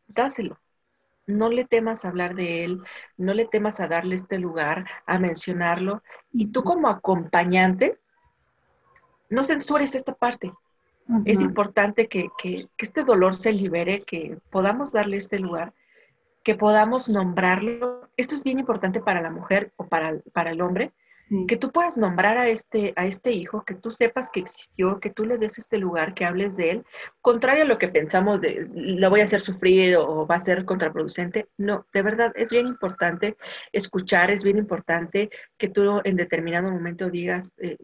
[0.06, 0.58] Dáselo.
[1.26, 2.82] No le temas a hablar de él,
[3.16, 6.02] no le temas a darle este lugar, a mencionarlo.
[6.32, 7.98] Y tú como acompañante,
[9.28, 10.52] no censures esta parte.
[11.24, 15.72] Es importante que, que este dolor se libere, que podamos darle este lugar
[16.42, 18.08] que podamos nombrarlo.
[18.16, 20.92] Esto es bien importante para la mujer o para, para el hombre,
[21.46, 25.10] que tú puedas nombrar a este, a este hijo, que tú sepas que existió, que
[25.10, 26.84] tú le des este lugar, que hables de él,
[27.20, 30.64] contrario a lo que pensamos de lo voy a hacer sufrir o va a ser
[30.64, 31.46] contraproducente.
[31.56, 33.36] No, de verdad es bien importante
[33.72, 37.76] escuchar, es bien importante que tú en determinado momento digas eh,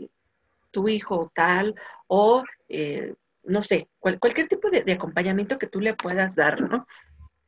[0.72, 1.76] tu hijo tal
[2.08, 6.84] o eh, no sé, cualquier tipo de, de, acompañamiento que tú le puedas dar, ¿no?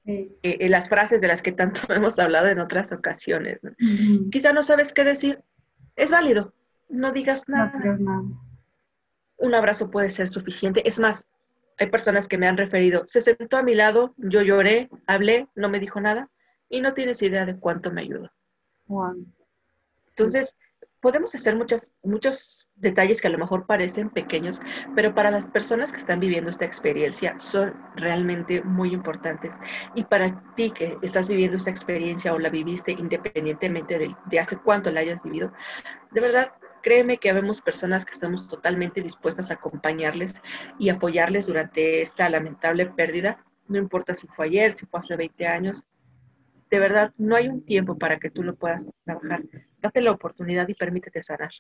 [0.07, 3.59] Eh, las frases de las que tanto hemos hablado en otras ocasiones.
[4.31, 5.43] Quizá no sabes qué decir,
[5.99, 6.55] es válido,
[6.89, 7.73] no digas nada.
[9.37, 10.87] Un abrazo puede ser suficiente.
[10.87, 11.27] Es más,
[11.77, 15.69] hay personas que me han referido, se sentó a mi lado, yo lloré, hablé, no
[15.69, 16.31] me dijo nada
[16.69, 18.31] y no tienes idea de cuánto me ayudó.
[20.09, 20.57] Entonces,
[21.01, 24.61] podemos hacer muchas, muchos detalles que a lo mejor parecen pequeños,
[24.95, 29.55] pero para las personas que están viviendo esta experiencia son realmente muy importantes.
[29.95, 34.91] Y para ti que estás viviendo esta experiencia o la viviste independientemente de, hace cuánto
[34.91, 35.53] la hayas vivido,
[36.11, 40.41] de verdad, créeme que habemos personas que estamos totalmente dispuestas a acompañarles
[40.79, 43.45] y apoyarles durante esta lamentable pérdida.
[43.67, 45.89] No importa si fue ayer, si fue hace 20 años,
[46.71, 49.45] de verdad, no hay un tiempo para que tú lo puedas trabajar.
[49.81, 51.51] Date la oportunidad y permítete sanar.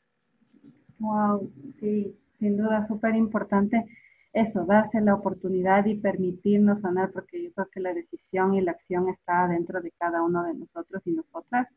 [0.99, 3.85] Wow, sí, sin duda, súper importante
[4.33, 8.73] eso, darse la oportunidad y permitirnos sanar, porque yo creo que la decisión y la
[8.73, 11.69] acción está dentro de cada uno de nosotros y nosotras,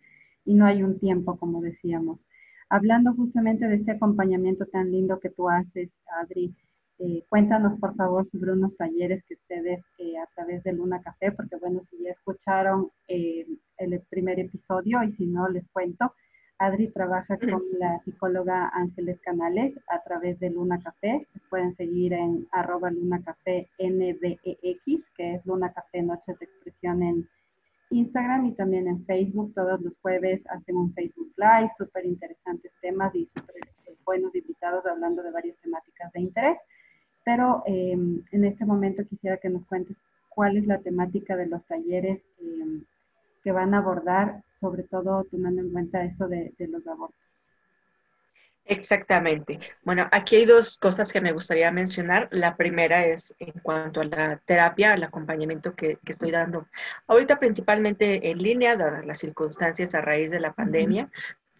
[0.46, 2.26] y no hay un tiempo, como decíamos.
[2.70, 5.90] Hablando justamente de este acompañamiento tan lindo que tú haces,
[6.22, 6.54] Adri,
[7.04, 11.32] eh, cuéntanos por favor sobre unos talleres que ustedes eh, a través de Luna Café,
[11.32, 13.47] porque bueno, si ya escucharon eh,
[13.78, 16.14] el primer episodio y si no, les cuento.
[16.60, 21.26] Adri trabaja con la psicóloga Ángeles Canales a través de Luna Café.
[21.34, 27.02] Les pueden seguir en arroba Luna Café NDEX, que es Luna Café Noches de Expresión
[27.02, 27.28] en
[27.89, 29.56] Instagram y también en Facebook.
[29.56, 33.56] Todos los jueves hacen un Facebook Live, súper interesantes temas y súper
[34.06, 36.58] buenos invitados hablando de varias temáticas de interés.
[37.24, 39.95] Pero em, en este momento quisiera que nos cuentes
[40.30, 42.84] cuál es la temática de los talleres em,
[43.43, 47.19] que van a abordar, sobre todo tomando en cuenta esto de, los abortos.
[48.65, 49.59] Exactamente.
[49.84, 52.30] Bueno, aquí hay dos cosas que me gustaría mencionar.
[52.32, 56.67] La primera es en cuanto a la terapia, al acompañamiento que, estoy dando.
[57.07, 61.09] Ahorita principalmente en línea, dadas las circunstancias a raíz de la pandemia.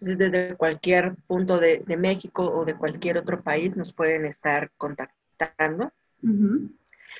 [0.00, 5.21] desde cualquier punto de, México o de cualquier otro país nos pueden estar contactando.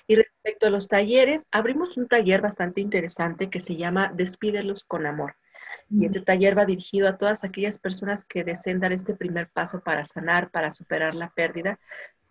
[0.07, 5.07] Y respecto a los talleres, abrimos un taller bastante interesante que se llama Despídelos con
[5.07, 5.37] Amor.
[5.91, 9.81] Y este taller va dirigido a todas aquellas personas que deseen dar este primer paso
[9.81, 11.79] para sanar, para superar la pérdida,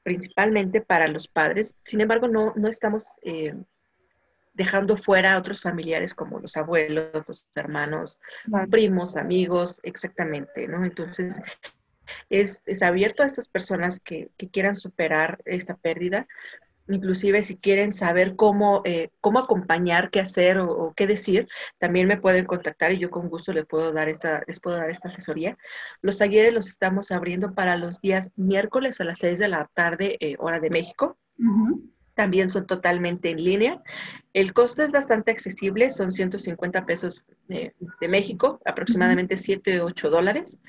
[0.04, 1.76] principalmente para los padres.
[1.86, 3.54] Sin embargo, no, no estamos eh,
[4.54, 8.18] dejando fuera a otros familiares como los abuelos, los hermanos,
[8.70, 10.84] primos, amigos, exactamente, ¿no?
[10.84, 11.40] Entonces,
[12.30, 16.28] es, es, abierto a estas personas que, que quieran superar esta pérdida,
[16.88, 21.48] inclusive si quieren saber cómo, eh, cómo acompañar, qué hacer o, qué decir,
[21.80, 24.90] también me pueden contactar y yo con gusto les puedo dar esta, les puedo dar
[24.90, 25.58] esta asesoría.
[26.02, 30.18] Los talleres los estamos abriendo para los días miércoles a las 6 de la tarde,
[30.20, 31.18] eh, hora de México.
[32.14, 33.82] También son totalmente en línea.
[34.34, 37.74] El costo es bastante accesible, son 150 pesos de,
[38.08, 40.60] México, aproximadamente 7, 8 dólares.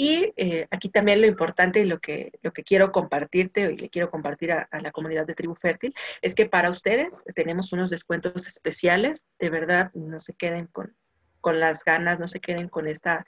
[0.00, 3.90] Y eh, aquí también lo importante y lo que, lo que quiero compartirte y le
[3.90, 5.92] quiero compartir a, la comunidad de Tribu Fértil
[6.22, 9.24] es que para ustedes tenemos unos descuentos especiales.
[9.40, 10.94] De verdad, no se queden con,
[11.40, 13.26] con las ganas, no se queden con esta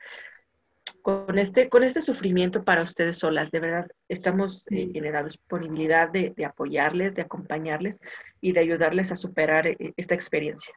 [1.02, 3.50] con este, con este sufrimiento para ustedes solas.
[3.50, 7.98] De verdad, estamos eh, en la disponibilidad de, de, apoyarles, de acompañarles
[8.40, 10.72] y de ayudarles a superar eh, esta experiencia.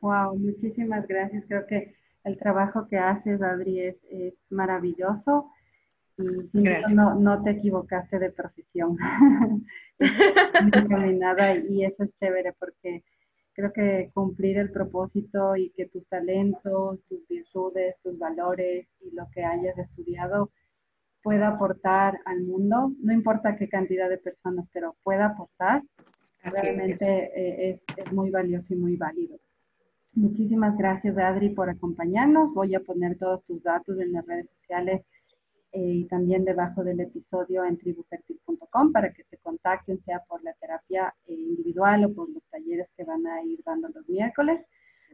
[0.00, 1.44] Wow, muchísimas gracias.
[1.46, 1.94] Creo que
[2.24, 3.96] el trabajo que haces, Adri, es,
[4.50, 5.50] maravilloso
[6.18, 6.24] y
[6.94, 8.96] no, no, te equivocaste de profesión
[11.18, 13.02] nada y eso es chévere porque
[13.54, 19.28] creo que cumplir el propósito y que tus talentos, tus virtudes, tus valores y lo
[19.32, 20.50] que hayas estudiado
[21.22, 25.82] pueda aportar al mundo, no importa qué cantidad de personas, pero pueda aportar,
[26.42, 27.98] realmente eh, es.
[27.98, 29.38] es muy valioso y muy válido.
[30.14, 32.52] Muchísimas gracias, Adri, por acompañarnos.
[32.52, 35.02] Voy a poner todos tus datos en las redes sociales
[35.72, 40.52] eh, y también debajo del episodio en tribufertil.com para que te contacten, sea por la
[40.54, 44.60] terapia eh, individual o por los talleres que van a ir dando los miércoles.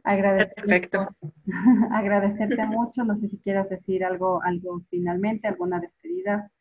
[0.03, 0.97] Agradecerte,
[1.91, 3.05] agradecerte mucho.
[3.05, 6.51] No sé si quieras decir algo, algo finalmente, alguna despedida.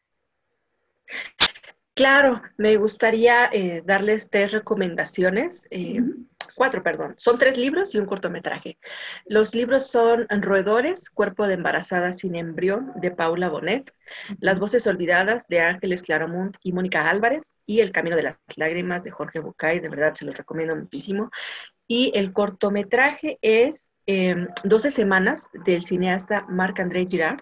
[1.99, 5.67] Claro, me gustaría eh, darles tres recomendaciones
[6.55, 7.17] cuatro, perdón.
[7.19, 8.79] Son tres libros y un cortometraje.
[9.27, 13.93] Los libros son Roedores, Cuerpo de Embarazada sin Embrión, de Paula Bonet,
[14.39, 19.03] Las Voces Olvidadas, de Ángeles Claramunt y Mónica Álvarez, y El Camino de las Lágrimas,
[19.03, 21.33] de Jorge Bucay, de verdad se los recomiendo muchísimo.
[21.89, 27.41] Y el cortometraje es 12 em, semanas del cineasta Marc-André Girard.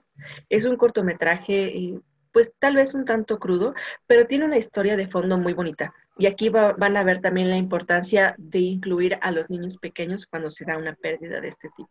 [0.49, 2.01] Es un cortometraje, eh,
[2.37, 3.72] pues tal vez un tanto crudo,
[4.07, 5.95] pero tiene una historia de fondo muy bonita.
[6.19, 10.51] Y aquí van a ver también la importancia de incluir a los niños pequeños cuando
[10.51, 11.91] se da una pérdida de este tipo.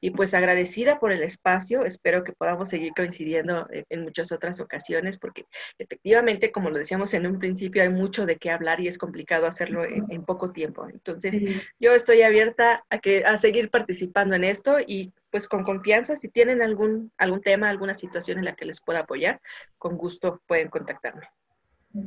[0.00, 5.18] Y pues agradecida por el espacio, espero que podamos seguir coincidiendo en, muchas otras ocasiones,
[5.18, 5.46] porque
[5.78, 9.46] efectivamente, como lo decíamos en un principio, hay mucho de qué hablar y es complicado
[9.46, 10.86] hacerlo en, poco tiempo.
[10.88, 11.40] Entonces,
[11.80, 16.28] yo estoy abierta a, que, a seguir participando en esto y pues con confianza, si
[16.28, 19.40] tienen algún, algún tema, alguna situación en la que les pueda apoyar,
[19.78, 21.26] con gusto pueden contactarme.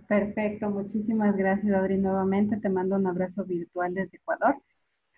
[0.07, 2.57] Perfecto, muchísimas gracias Adri nuevamente.
[2.57, 4.55] Te mando un abrazo virtual desde Ecuador.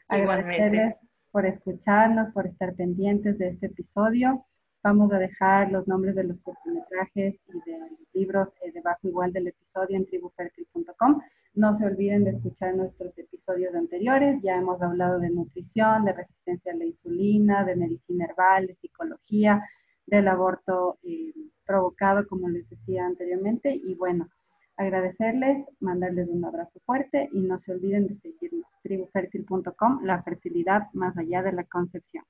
[0.08, 0.96] Agradecerles
[1.32, 4.46] por escucharnos, por estar pendientes de este episodio.
[4.84, 9.34] Vamos a dejar los nombres de los cortometrajes y de los libros eh, debajo igual
[9.34, 11.22] del episodio en tribufertil.com.
[11.56, 14.42] No se olviden de escuchar nuestros episodios episodios anteriores.
[14.44, 19.64] Ya hemos hablado de nutrición, de resistencia a la insulina, de medicina herbal, de psicología,
[20.06, 21.34] del aborto eh,
[21.66, 23.74] provocado, como les decía anteriormente.
[23.74, 24.30] Y bueno,
[24.80, 31.18] agradecerles, mandarles un abrazo fuerte y no se olviden de seguirnos, tribufertil.com, la fertilidad más
[31.18, 32.24] allá de la concepción.